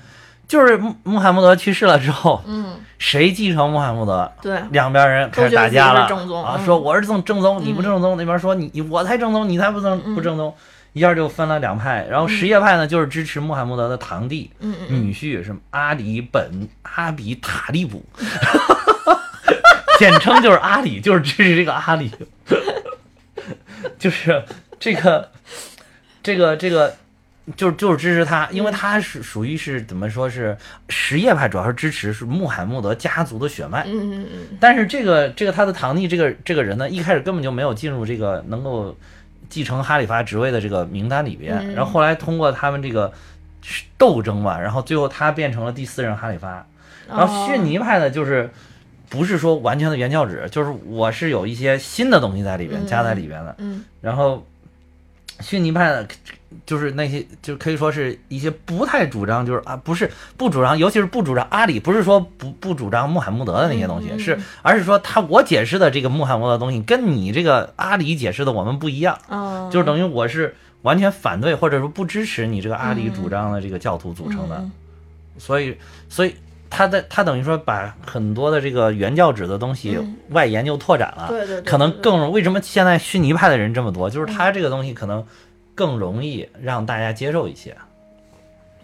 [0.53, 4.31] 就是穆穆罕默德去世了之后，嗯，谁继承穆罕默德？
[4.43, 6.07] 对，两边人开始打架了。
[6.07, 6.45] 正宗。
[6.45, 6.67] 啊，嗯。
[6.67, 10.15] 说我是正正宗，你不正宗，那边说你我才正宗，你才不正嗯。
[10.15, 10.55] 不正宗，
[10.93, 12.07] 一下就分了两派。
[12.11, 18.03] 然后什叶派呢，就是支持穆罕默德的堂弟，女婿是阿里本阿比塔利卜，
[19.99, 22.11] 简称就是阿里，就是支持这个阿里，
[23.99, 24.45] 就是
[24.79, 25.31] 这个
[26.23, 26.95] 这个这个。
[27.57, 30.57] 就是就是支持他，因为他是属于是怎么说是
[30.89, 33.83] 什叶派，主要是支持是穆罕默德家族的血脉。
[33.87, 38.97] 嗯嗯嗯但是这个这个他的堂弟这个这个人呢，一开始根本就没有进入这个能够
[39.49, 41.59] 继承哈里发职位的这个名单里边。
[41.59, 43.13] 嗯然后后来通过他们这个
[43.99, 46.65] 斗争嘛，然后最后他变成了第四任哈里发。
[47.09, 48.49] 嗯，然后逊尼派呢，就是
[49.09, 53.57] 不是说完全的原教旨，就是我是有一些新的东西在里边嗯加在里边的。
[53.59, 54.47] 嗯然后
[55.41, 56.07] 逊尼派呢，
[56.67, 74.73] 就是那些就可以说是一些不太主张，就是啊，不是不主张，尤其是不主张阿里，不是说不不主张穆罕默德的那些东西，是而是说他我解释的这个穆罕默德的东西跟你这个阿里解释的我们不一样，嗯，就是等于我是完全反对或者说不支持你这个阿里主张的这个教徒组成的，嗯
[75.39, 75.77] 所以
[76.09, 76.35] 所以。
[76.75, 80.17] 他的他等于说把很多的这个原教旨的东西嗯。
[80.31, 85.23] 外研究拓展了，对对对，可能更为什么现在逊尼派的人这么多，就是他这个东西可能
[85.75, 87.77] 更容易让大家接受一些，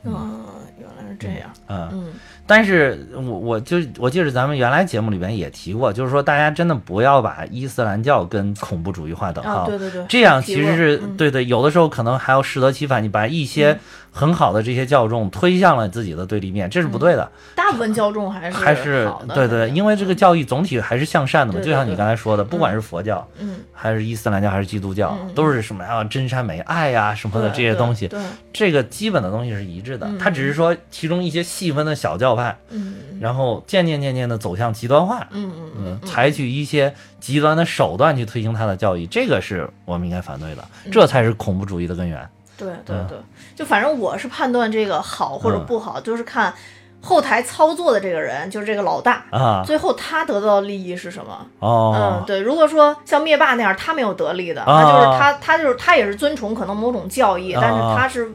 [0.05, 0.45] 嗯，
[0.79, 1.89] 原来是这样，嗯。
[1.93, 2.07] 嗯。
[2.47, 11.15] 但是我我就我记得咱们原来节目里边也提过，就是说大家真的不要把伊斯兰教跟恐怖主义划等号，啊，对对对，这样其实是、嗯。
[11.15, 13.79] 对对，有的时候可能还要适得其反，你把一些
[14.19, 17.31] 很好的这些教众推向了自己的对立面，这是不对的。
[17.55, 23.61] 大部分教众还是还是对对，因为这个教义总体还是向善的嘛，就像你刚才说的，不管是佛教嗯。
[23.81, 28.21] 还是伊斯兰教还是基督教，都是什么啊真善美、爱呀什么的这些东西，对，
[28.53, 30.05] 这个基本的东西是一致的。
[30.09, 30.19] 嗯。
[30.19, 42.29] 它只是说其中一些细分的小教派，嗯然后渐渐渐渐的走向极端化，嗯嗯嗯，嗯，采取一些极端的手段去推行他的教义，这个是我们应该反对的，这才是恐怖主义的根源。
[42.59, 43.19] 对对嗯对，
[43.57, 46.53] 就反正我是判断这个好或者嗯不好，就是看
[47.01, 49.25] 后台操作的这个人，就是这个老大。
[49.31, 51.47] 啊，最后他得到的利益是什么？
[51.61, 52.41] 嗯，哦，对。
[52.41, 58.33] 如果说像灭霸那样，他没有得利的，啊那就是他，他就是他也是遵从可能某种教义，啊但是他是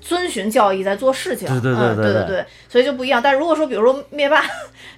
[0.00, 1.48] 遵循教义在做事情。
[1.48, 3.20] 对对对嗯、对对对所以就不一样。
[3.20, 4.42] 但如果说，比如说灭霸，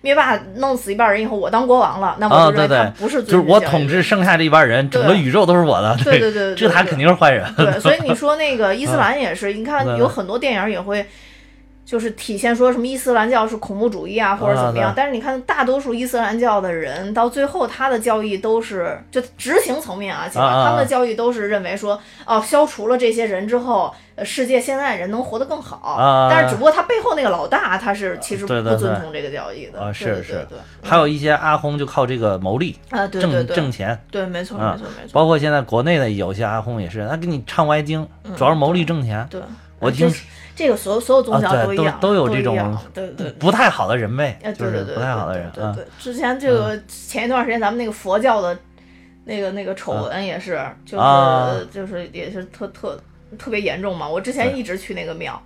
[0.06, 7.44] 灭霸弄死一半人以后，我当国王了，那啊我就认为对对他不是就是我统治剩下这一半人，整个宇宙都是我的，对对对对这他肯定是坏人。
[7.56, 11.04] 对，所以你 说那个伊斯兰也是，你看有很多电影也会。
[11.84, 14.92] 就是体现说什么伊斯兰教是恐怖主义啊，或者怎么样。
[14.96, 21.96] 但是你看，大多数伊斯兰教的人到最后，他的教义都是就执行层面啊，起码他们的教义都是认为说，
[22.26, 23.92] 哦，消除了这些人之后，呃
[24.24, 25.76] 世界现在人能活得更好。
[25.78, 29.80] 啊但是只不过他背后那个老大，他是其实不对对对遵从这个教义的。
[29.80, 38.06] 啊，是是对还有一些阿訇就靠这个牟利啊，对对挣，挣钱，对，没错啊没错没错，包括现在国内的有些阿訇也是，他给你唱歪经，
[38.36, 39.26] 主要是牟利挣钱。
[39.30, 39.40] 对。
[39.78, 40.10] 我听
[40.54, 43.30] 这个所有所有宗教都一样，都有这种对对。
[43.32, 48.56] 不太好的人呗哎，，就是对对对，不太好的人啊对对对，之前这个前一段时间咱们那个佛教的，
[49.24, 52.98] 那个那个丑闻也是，就是啊就是也是特特
[53.38, 54.08] 特别严重嘛。
[54.08, 55.40] 我之前一直去那个庙，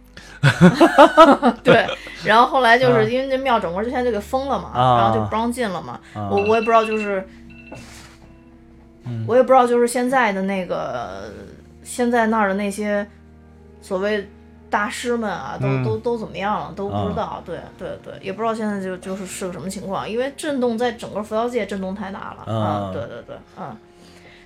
[1.65, 1.87] 对，
[2.25, 6.01] 然后后来就是因为那庙整个之前就给封了嘛，啊然后就不让进了嘛。
[6.15, 7.27] 啊我我也不知道就是，
[9.05, 11.33] 嗯我也不知道就是现在的那个
[11.83, 13.07] 现在那儿的那些
[13.83, 14.29] 所谓
[14.69, 17.43] 大师们啊，都、嗯都都怎么样了，都不知道。
[17.45, 22.55] 对对对，也不知道现在就就是是个什么情况，因为震动在整个佛教界震动太大了。
[22.55, 23.77] 啊嗯，对对对，嗯，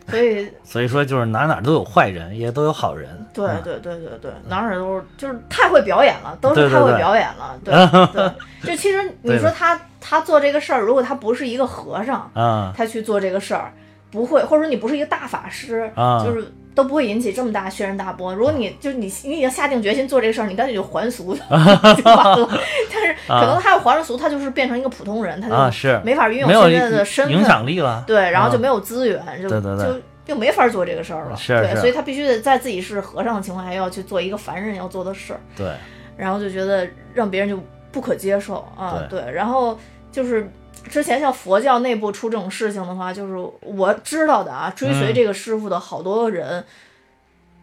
[0.08, 3.08] 所以 所以说就是哪哪都有坏人，也都有好人。
[3.32, 7.58] 对嗯对对对对，哪哪都是就是太会表演了，都是太会表演了。
[7.64, 7.74] 对
[8.12, 13.72] 对，就其实 你说他他做这个事儿，如果他不是一个和尚，啊他去做这个事儿，
[14.10, 16.44] 不会，或者说你不是一个大法师，啊就是
[16.74, 18.34] 都不会引起这么大轩然大波。
[18.34, 22.48] 如果你就你你已经下定决心做这个事儿，你干脆就还俗 就完了。
[22.92, 28.02] 但是可能他要还了俗，他就是变成一个普通人，他啊就是没法运用现在的身份，影响力了。
[28.06, 31.36] 对，然后就啊没有资源，就就就没法做这个事儿了。
[31.46, 35.72] 对，所以他必须得在自己是和尚的情况下，要去做一个凡人要做的事儿，对，
[36.16, 37.58] 然后就觉得让别人就
[37.92, 39.02] 不可接受啊。
[39.08, 39.78] 对，然后
[40.10, 40.50] 就是。
[40.88, 46.64] 之前像佛教内部出这种事情的话，就是我知道的啊，追随嗯这个师傅的好多人，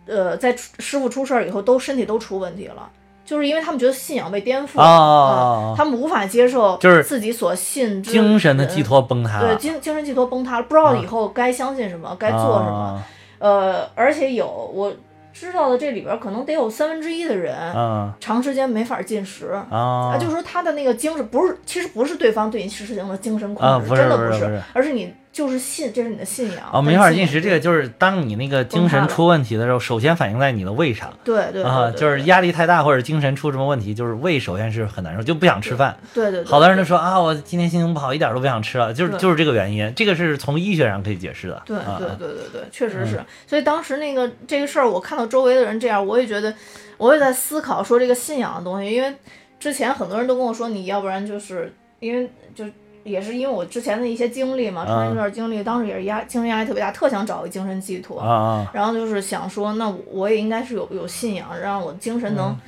[0.06, 2.90] 呃，在师傅出事儿以后，都身体都出问题了，
[3.26, 12.78] 就是因为他们觉得信仰被颠覆了、他们无法接受就是自己所信之精神的寄托崩塌对，精精神寄托崩塌了，不知道以后该相信什么，该做什么。
[12.78, 13.08] 啊。
[13.40, 14.94] 呃，而且有我
[15.34, 19.48] 知道的，这里边可能得有三分之一的人、嗯长时间没法进食。
[19.52, 26.70] 啊啊，就是说他的那个精神不是，其实不是对方对你实行了精神控制，真的不是而是你就是信，这是你的信仰。
[26.74, 35.98] 哦，没法进食，这个就就是当你那个精神出问题的时候，首先反映在你的胃上对对对就是压力太大或者精神出什么问题，就是胃首先是很难受，就不想吃饭。
[36.14, 41.62] 对对对，好多人都说啊，我今天心情不好，一点都不想吃了，就是就是这个原因，这个是从医学上可以解释的。
[41.66, 43.24] 对啊对对对对，确实嗯是。
[43.48, 46.54] 所以当时那个这个事儿，我看到周围的人这样，我也觉得，
[46.98, 49.16] 我也在思考说这个信仰的东西，因为
[49.60, 52.66] 之前很多人都跟我说，你要不然就是因为就
[53.04, 58.20] 也是因为我之前的一些经历嘛，创业这段经历，当时也是压精神压力特别大，特想找一个精神寄托。
[58.20, 62.60] 啊啊然后就是想说，那我也应该是有有信仰，让我精神能、嗯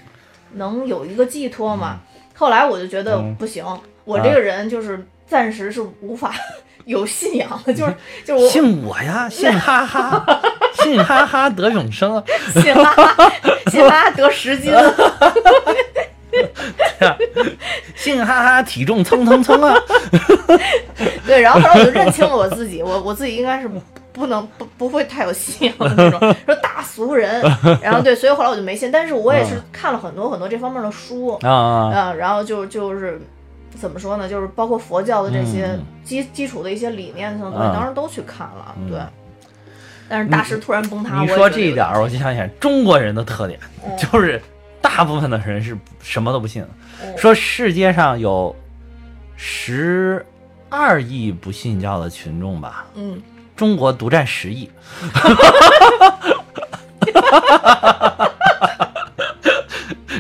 [0.56, 2.00] 能有一个寄托嘛。
[2.36, 3.66] 后来我就觉得嗯不行，
[4.06, 6.32] 我这个人就是暂时是无法
[6.86, 10.24] 有信仰的，就是就是我信我呀，信哈哈，
[10.84, 12.24] 信哈哈得永生啊！
[12.54, 13.32] 信哈哈，
[13.72, 14.72] 信哈哈得十斤，
[17.96, 19.76] 信哈哈体重蹭蹭蹭啊！
[21.26, 23.70] 对，然后后来我就认清了我自己，我我自己应该是
[24.12, 27.42] 不能不不会太有信仰的那种， 说大俗人，
[27.82, 33.20] 然后对，所以后来我就没信，但是我也是看了很多很多这方面的书，啊啊，嗯，然后就就是
[33.80, 39.00] 怎么说呢，就是包括佛教的这些嗯基基础的一些理念性的东西，嗯当时都去看了，嗯对。
[40.10, 44.40] 但是大师突然崩塌，你说这一点儿，我就想起来中国人的特点，嗯就是
[44.80, 46.64] 大部分的人是什么都不信。
[47.02, 47.18] 嗯。
[47.18, 48.56] 说世界上有
[49.36, 50.26] 十
[50.70, 53.22] 二亿不信教的群众吧，嗯，
[53.56, 54.70] 中国独占十亿。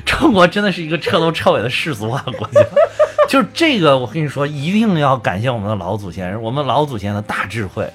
[0.05, 2.61] 中国真的是一个彻头彻尾的世俗化国家，
[3.27, 7.87] 就是这个，我跟你说，一定要感谢我们的老祖先，我们老祖先的大智慧，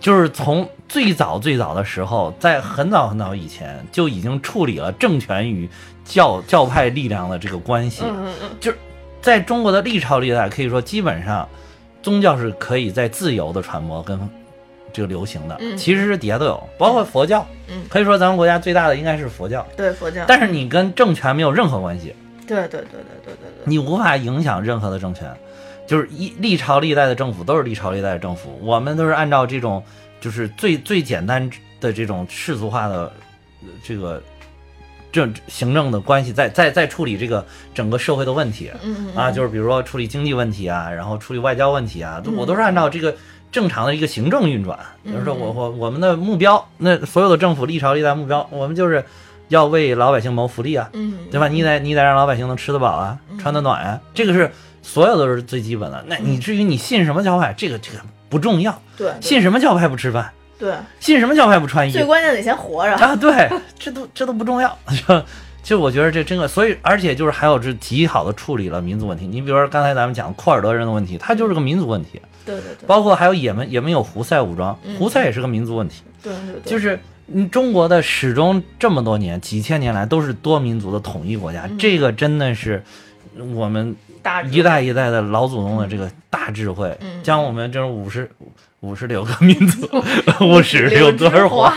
[0.00, 5.68] 就是从最早最早的时候，在很早很早以前就已经处理了政权与
[6.04, 8.74] 教教派力量的这个关系，嗯嗯嗯，
[9.20, 11.48] 在中国的历朝历代，可以说基本上
[12.02, 14.18] 宗教是可以在自由的传播跟
[14.92, 22.14] 这个流行的，嗯其实是底下都有，包括佛教，嗯可以说咱们国家最大的应该是佛教，对佛教，但是你跟政权没有任何关系，
[22.46, 25.34] 对对对对对对对，你无法影响任何的政权，
[25.86, 29.82] 就是一历朝历代的政府都是历朝历代的政府，我们都是按照这种
[30.20, 31.50] 就是最最简单
[31.80, 33.10] 的这种世俗化的
[33.62, 34.22] 呃这个
[35.14, 38.68] 政行政的关系，在在在处理这个整个社会的问题。
[38.82, 43.14] 嗯嗯啊，就是比如说处理经济问题啊，然后处理外交问题啊，我都是按照这个
[43.52, 44.76] 正常的一个行政运转。
[45.04, 49.04] 比如说嗯我我我们的目标，那所有的政府历朝历代目标，我们就是
[49.48, 51.46] 要为老百姓谋福利啊，嗯，对吧？
[51.46, 54.50] 你得你得让老百姓能吃得饱啊，穿得暖啊，这个是
[54.82, 56.04] 所有都是最基本的。
[56.08, 57.98] 那你至于你信什么教派，这个这个
[58.28, 61.92] 不重要，对对信什么教派不吃饭，对，信什么教派不穿衣？
[61.92, 64.78] 最关键得先活着，啊，对， 这都这都不重要。
[65.06, 65.22] 就
[65.62, 69.26] 就我觉得这真的，所以而且就是还有这极好的处理了民族问题。
[69.26, 72.86] 你比如说刚才咱们讲库尔德人的问题，它就是个民族问题，对对对。
[72.86, 74.96] 包括还有也门，也门有胡塞武装，嗯。
[74.96, 76.02] 胡塞也是个民族问题。
[76.22, 76.98] 对对对，就是
[77.32, 82.82] 嗯，中国的始终这么多年、几千年来都是多民族的统一国家，这个真的是
[83.54, 88.28] 我们大一代一代的老祖宗的这个大智慧，嗯将我们这五十
[88.80, 89.86] 五十六个民族，
[90.40, 91.70] 五十六朵花，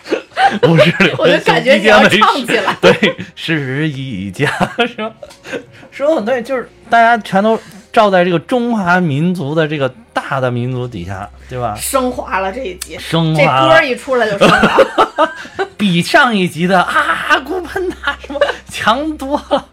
[0.68, 4.46] 五十六我就感觉你要唱起来，对，是一家，
[4.86, 5.10] 是吧？
[5.90, 7.58] 说的很对，就是大家全都
[7.90, 11.74] 照在这个中华民族的这个大的民族底下，对吧？
[11.74, 14.76] 升华了这一集，升这华了歌一出来就升华
[15.24, 15.32] 了，
[15.78, 18.38] 比上一集的啊顾喷呐什么
[18.70, 19.64] 强多了。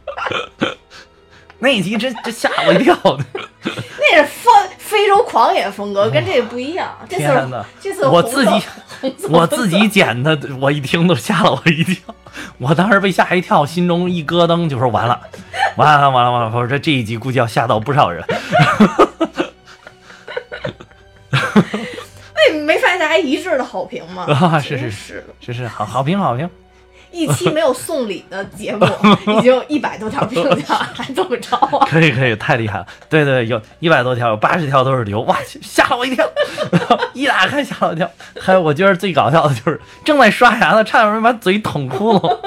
[1.66, 3.26] 那一集真真吓我一跳的，
[3.66, 6.95] 那是非非洲狂野风格，跟这个不一样。
[7.09, 7.66] 这次天哪！
[7.82, 8.61] 这次我自己
[9.30, 12.13] 我自己剪的，我一听都吓了我一跳，
[12.59, 15.20] 我当时被吓一跳，心中一咯噔，就说完了，
[15.76, 18.24] 完了完了完了，我说这一集估计要吓到不少人。
[21.32, 24.28] 那没没发现大家一致的好评吗？
[24.30, 26.47] 啊是是是，是是好好评好评，
[27.16, 28.86] 一期没有送礼的节目
[29.22, 31.88] 已经有一百多条评价，还这么着啊？
[31.89, 32.86] 可以可以，太厉害了。
[33.09, 36.30] 对对，有一百多条，有八十条都是流，哇，吓了我一跳，
[37.16, 38.11] 一打开吓了我一跳。
[38.38, 42.38] 还有我觉得最搞笑的就是正在刷牙呢，差点没把嘴捅窟窿。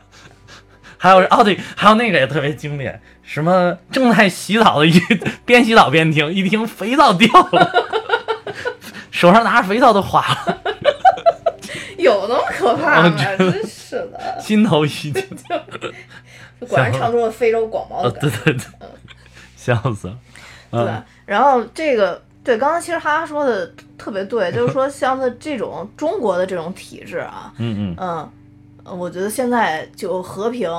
[1.00, 5.00] 还有哦对，还有那个也特别经典，什么正在洗澡的一
[5.46, 7.72] 边洗澡边听，一听肥皂掉了，
[9.10, 10.58] 手上拿着肥皂都滑了，
[11.98, 13.14] 有那么可怕吗？
[13.16, 15.12] 哦真是的， 心头一惊。
[16.68, 18.36] 果然唱出了非洲广袤哦，的感觉。
[18.44, 18.88] 对对对，
[19.56, 20.18] 笑死了。
[20.70, 28.30] 对嗯，然后这个对，刚才其实哈哈说的特别对， 就是说像他这种中国的这种体制啊，嗯嗯，嗯，
[28.84, 30.70] 呃我觉得现在就和平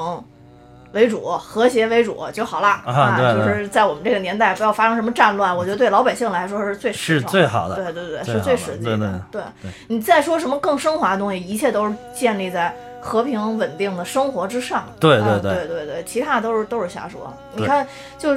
[0.93, 7.75] 为主，和谐为主就好了啊对就对是在我们这个年代不要发生什么战乱，我觉得对老百姓来说是最实是最好的。
[7.75, 9.21] 对对对，最是最实际对的。
[9.31, 14.79] 对对你再说什么更升华的东西，一切都是建立在和平稳定的生活之上。
[14.79, 17.31] 啊对对对对对对，其他都是都是瞎说。
[17.53, 17.85] 你看，
[18.17, 18.35] 就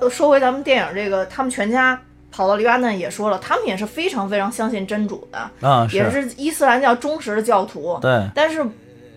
[0.00, 1.98] 呃说回咱们电影这个，他们全家
[2.30, 7.98] 跑到黎巴嫩也说了，他们也是非常非常相信真主的，啊，也是伊斯兰教忠实的教徒。
[8.00, 8.64] 对但是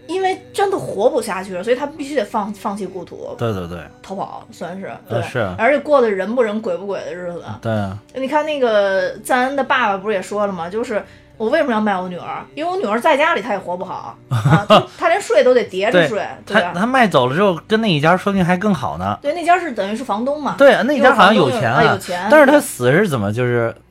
[0.08, 7.44] 因为真的活不下去了，所以他必须得放放弃故土，对对对逃跑，算是对，呃是而且过的人不人鬼不鬼的日子。
[7.62, 10.70] 对啊，你看那个赞恩的爸爸不是也说了吗？
[10.70, 11.04] 就是
[11.38, 12.42] 我为什么要卖我女儿？
[12.56, 16.72] 因为我女儿在家里她也活不好啊， 就她连睡都得叠着对睡，对吧？
[16.74, 19.18] 他他卖走了之后，跟那一家说不定还更好呢。
[19.22, 23.85] 对，那家是等于是房东嘛，对，那家好像有钱啊有钱但是他死是怎么就是他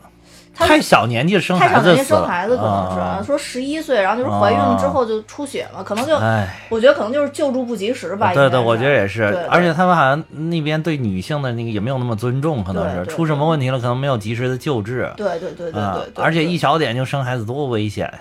[0.54, 8.32] 太小年纪生孩子太小年纪生孩子可能是、啊说十一岁，然后就是怀孕了之后就出血了，可能就哎，我觉得可能就是救助不及时吧。
[8.34, 9.30] 对对，我觉得也是。
[9.30, 15.10] 对对，而且他们好像那边对女性的那个也没有那么尊重，可能是出什么问题了，可能没有及时的救治。
[15.16, 18.06] 对对对对啊对而且一小点就生孩子多危险。
[18.06, 18.14] 呀！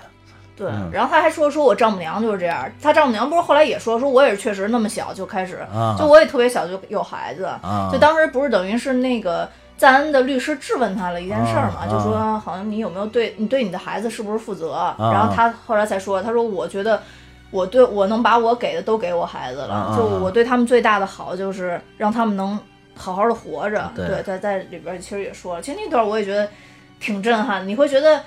[0.56, 5.96] 对嗯，然后他还说说我丈母娘就是这样，他丈母娘不是后来也说说我也是确实那么小就开始，啊。
[5.98, 7.90] 就我也特别小就有孩子，啊。
[7.92, 9.50] 就当时不是等于是那个
[9.84, 14.96] 赞恩的律师质问他了一件事儿嘛，啊就说好像你有没有对你对你的孩子是不是负责？
[14.98, 17.04] 然后他后来才说，他说我觉得
[17.52, 22.58] 我对我能把我给的都给我孩子了，啊就我对他们最大的好就是让他们能
[22.96, 23.92] 好好的活着。
[23.94, 26.48] 对对，在在里边其实也说了，其实那段我也觉得
[27.02, 28.22] 挺震撼，你会觉得。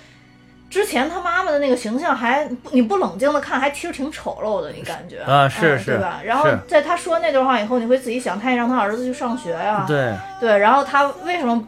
[0.68, 6.20] 之前他妈妈的那个形象还你不冷静的看，还其实挺丑陋的，你感觉啊是是嗯对吧？
[6.24, 11.66] 然后在他说那段话以后，你会自己想，他也让他儿子去上学呀、对，对，然后他为什么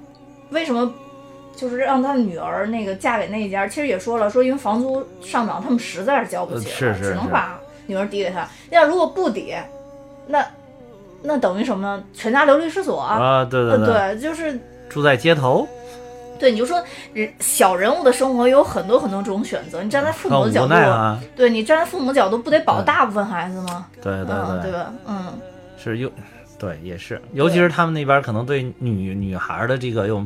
[0.51, 0.93] 为什么
[1.57, 3.67] 就是让他女儿那个嫁给那一家？
[3.67, 8.47] 其实也说了，说因为房租上涨，他们实在是交不起了，是是是只能把女儿抵给他。
[8.71, 9.55] 要如果不抵，
[10.27, 10.45] 那
[11.23, 12.05] 那等于什么呢？
[12.13, 15.67] 全家流离失所啊，对对，对，就是住在街头，
[16.39, 16.83] 对，你就说
[17.13, 23.87] 人小人物的生活有很多很多种选择，你站在父母的角度，啊，对你站在父母的角度，不得保大部分孩子吗？
[24.03, 24.73] 对对嗯，对？
[25.07, 25.39] 嗯，
[25.77, 26.11] 是又
[26.59, 30.19] 对，也是，尤其是他们那边可能对女女孩的这个又。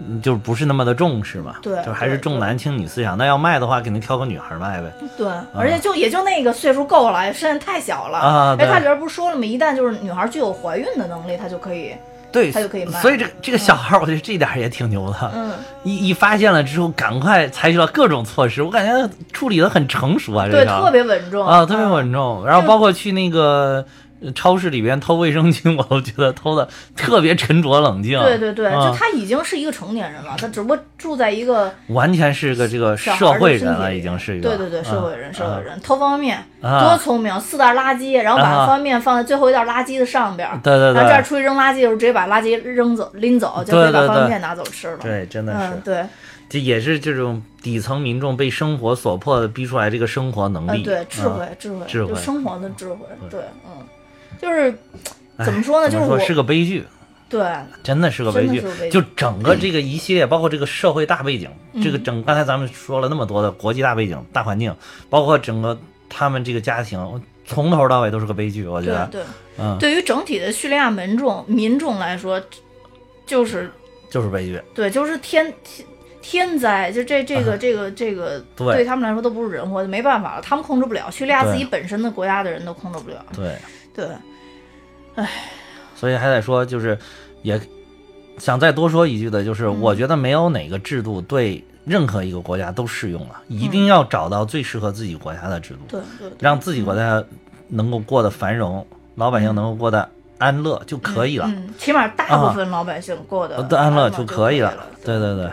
[0.00, 3.16] 嗯就是不是那么的重视嘛，对就还是重男轻女思想。
[3.16, 4.92] 那要卖的话，肯定挑个女孩卖呗。
[5.16, 8.18] 对，而且就也就那个岁数够了，身体太小了。
[8.18, 9.44] 啊哎，他里边不是说了吗？
[9.46, 11.94] 一旦就是女孩具有怀孕的能力，她就可以，
[12.34, 15.30] 对，他就可以卖所以这个这个小孩儿，我觉得这点儿也挺牛的。
[15.32, 15.52] 嗯，
[15.84, 22.44] 一一发现了之后，赶快采取了各种措施，我感觉处理的很成熟啊，这对，个特别稳重啊，特别嗯稳重。
[22.44, 23.86] 然后包括去那个呃
[24.32, 28.18] 超市里边偷卫生巾， 我都觉得偷的特别沉着冷静。
[28.20, 34.48] 对对对，啊就他已经是一个成年人了，他只不过住在一个完全是个这个社会人了，已经是一个。
[34.50, 44.98] 对对对，社会人，啊社会人，偷方便面，啊多聪明，四袋垃圾，然后把啊方便面放在最后一袋垃圾的上边儿，对对对，然后这儿出去扔垃圾的时候，直接把垃圾扔走，拎走，就可以把方便面拿走吃了。
[45.02, 46.04] 对，真的嗯，是，对，
[46.48, 50.82] 这也是这种底层民众被生活所迫的逼出来这个生活能呃，力。
[50.82, 52.98] 对，智慧啊，智慧，智慧就生活的智慧，
[53.28, 53.84] 对对，嗯，
[54.40, 54.74] 就是
[55.36, 55.90] 哎怎么说呢？
[55.90, 56.84] 就是说是个悲剧。
[57.26, 57.42] 对，
[57.82, 61.50] 真的是个悲剧就整个这个一系列，包括这个社会大背景，
[61.82, 64.72] 这个嗯整刚才咱们说了那么多的国际大背景、大环境，
[65.10, 65.76] 包括整个
[66.08, 68.66] 他们这个家庭，从头到尾都是个悲剧。
[68.68, 69.26] 我觉得，对对，
[69.58, 72.40] 嗯，对于整体的叙利亚民众民众来说，
[73.26, 73.68] 就是
[74.10, 74.60] 就是悲剧。
[74.72, 75.88] 对，就是天天
[76.22, 83.24] 天灾，就这这个啊这个这个对对他们来说都不是人祸，没办法了，他们控制不了，叙利亚自己本身的国家的人都控制不了。
[83.34, 83.56] 对，
[83.94, 84.08] 对，
[85.14, 85.28] 唉。
[85.94, 86.98] 所以还得说，就是
[87.42, 87.60] 也
[88.38, 89.80] 想再多说一句的，就是嗯。
[89.80, 96.00] 我觉得没有哪个制度对任何一个国家都适用了，一嗯定要找到最适合自己国家的制度，对
[96.40, 97.22] 让自己国家
[97.68, 98.84] 能够过得繁荣，
[99.14, 100.06] 老百姓能够过得
[100.38, 101.46] 安乐就可以了。
[101.48, 105.50] 嗯，起码大部分老百姓过得呃安乐就就可以了对对对，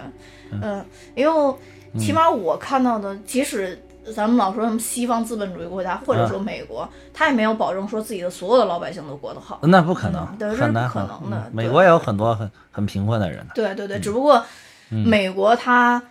[0.61, 0.83] 嗯，
[1.15, 1.55] 因为
[1.99, 3.79] 起码我看到的，即使
[4.15, 9.59] 咱们老说什么西方资本主义国家，或者说美国，他也没有保证说自己的所有的老百姓都过得好。
[9.63, 13.51] 那不可能，对这是很难不可能的嗯美对国也有很多很很贫困的人的。
[13.53, 14.43] 对对对，只不过
[14.89, 16.01] 美国它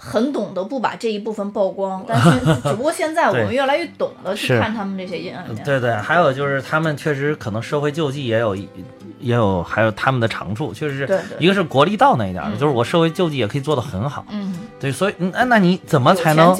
[0.00, 2.30] 很懂得不把这一部分曝光， 但是
[2.62, 5.62] 只不过现在我们越来越懂得去看他们这些阴暗面。
[5.64, 14.24] 对对，还有就是他们确实可能社会救济也有也有还有他们的长处，确实是一个是国力到那一点就是我社会救济也可以做得很好。
[14.30, 16.56] 嗯，对，所以嗯那那你怎么才能？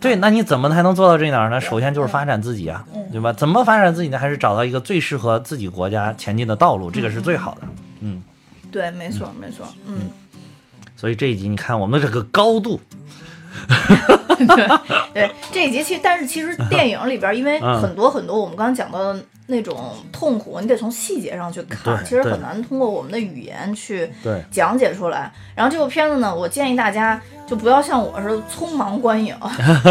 [0.00, 0.16] 对？
[0.16, 1.60] 那你怎么才能做到这一点儿呢？
[1.60, 3.32] 首先就是嗯发展自己啊，嗯对吧？
[3.32, 4.18] 怎么发展自己呢？
[4.18, 7.68] 还是找到一个最适合自己国家前进的道路，这个是最好的。
[8.00, 8.22] 嗯，
[8.72, 10.10] 对，没错没错，嗯。
[11.00, 12.78] 所以这一集你看我们这个高度，
[15.14, 17.80] 对这一集其实，但是其实电影里边，因为嗯。
[17.80, 19.76] 很多很多我们刚刚讲到的那种
[20.10, 24.10] 痛苦，你得从细节上去看，其实很难通过我们的语言去
[24.50, 25.30] 讲解出来。
[25.54, 29.36] 然后这部片子呢，我建议大家就不要像我似的匆忙观影，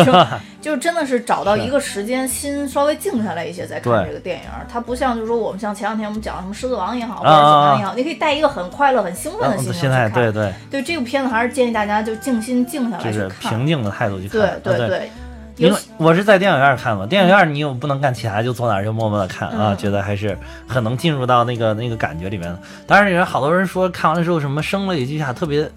[0.03, 0.13] 就
[0.73, 4.43] 就真的是找到一个时间，心稍微静下来一些再看这个电影。
[4.71, 10.11] 它不像就是说我们像前两天我们讲什么《狮子王》也好，或啊者怎么样也好，你可以带一个很快乐、很兴奋的心情去看。
[10.11, 13.53] 对对，对这部片子还是建议大家就静心静下来就是去看。
[13.53, 14.39] 平静的态度去看。
[14.39, 15.11] 对啊对对，
[15.59, 20.37] 因为我是在电影院看嘛，电影院你又不能干其他，就坐那儿就默默的看啊，嗯觉得还是
[20.67, 22.59] 很能进入到那个那个感觉里面的。
[22.87, 25.69] 当然，有好多人说看完了之后什么声泪俱下，特别，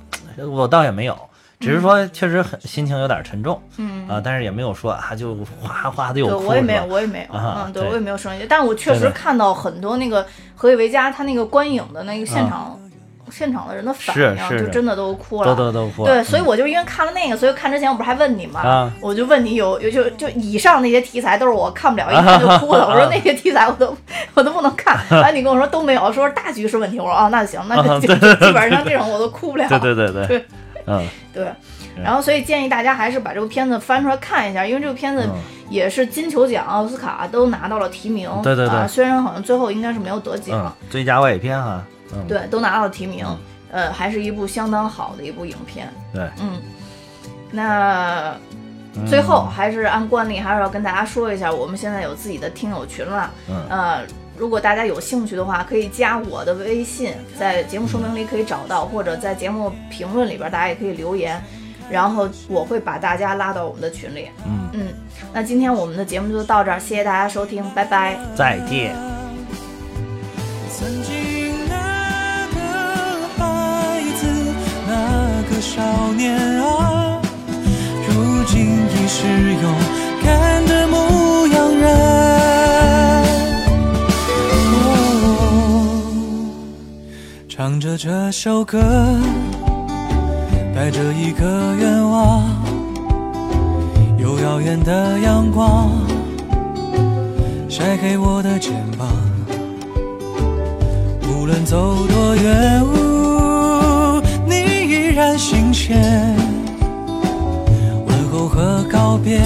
[0.49, 1.18] 我倒也没有，
[1.59, 4.09] 只是说确实很心情有点沉重嗯。
[4.09, 7.89] 啊，但是也没有说啊就哗哗的有对，哭，我也没有，我也没有，啊嗯，对对。
[7.89, 10.24] 我也没有生气，但我确实看到很多那个
[10.55, 12.78] 何以为家他那个观影的那个现场，
[13.33, 15.55] 现场的人的反应，就真的都哭了。
[15.57, 16.05] 都都哭。
[16.05, 18.61] 对，所以我就因为看了那个，所以看之前我不是还问你吗？
[18.61, 22.85] 啊我就问你有有就就以上那些题材都是我看不了，一看就哭的。
[22.87, 23.97] 我说那些题材我都
[24.35, 27.01] 我都不能看， 完了你跟我说都没有，说是大局势问题。
[27.01, 29.66] 我说哦，那行，那就基本上这种我都哭不了。
[29.68, 30.45] 对对对对对
[30.85, 31.47] 嗯，对，
[32.03, 38.28] 然后所以建议大家还是把这个片子翻出来看一下，因为这个片子嗯也是金球奖、奥斯卡都拿到了提名。
[38.43, 41.80] 对对对啊，虽然好像最后应该是没有得奖，嗯，最佳外语片哈，
[42.12, 43.24] 嗯，对，都拿到提名。
[43.26, 43.38] 嗯
[43.72, 45.90] 呃，还是一部相当好的一部影片。
[46.12, 46.60] 对，嗯，
[47.50, 48.36] 那
[48.94, 53.30] 嗯最后还是按惯例，还是要跟大家说一下，我们现在有自己的听友群了。
[53.48, 54.02] 嗯呃，
[54.36, 61.42] 如果大家有兴趣的话，可以加我的微信，在节目说明里可以找到，或者在节目评论里边，大家也可以留言，
[61.88, 64.28] 然后我会把大家拉到我们的群里。
[64.44, 64.88] 嗯，嗯，
[65.32, 68.18] 那今天我们的节目就到这儿，谢谢大家收听，拜拜。
[68.36, 68.94] 再见。
[75.53, 75.82] 个少
[76.16, 77.20] 年啊，
[78.09, 79.74] 如今已是勇
[80.24, 81.84] 敢的牧羊人。
[84.72, 84.88] 哦，
[87.48, 88.80] 唱着这首歌，
[90.74, 92.42] 带着一个愿望，
[94.16, 95.90] 有遥远的阳光
[97.68, 99.07] 晒黑我的肩膀。
[101.28, 102.82] 无论走多远，
[105.12, 106.00] 依然新鲜。
[108.06, 109.38] 问候和告别，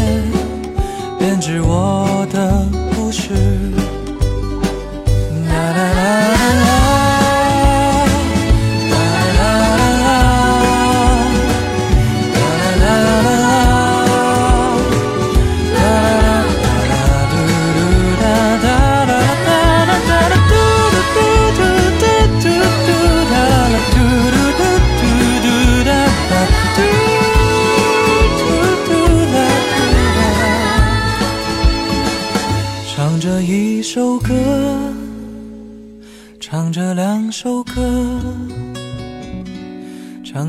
[1.19, 2.65] 编织我的
[2.95, 3.35] 故事。
[5.49, 6.66] 啦啦啦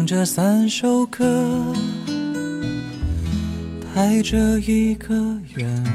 [0.07, 1.75] 这三首歌。
[3.93, 5.13] 带着一个
[5.55, 5.86] 愿。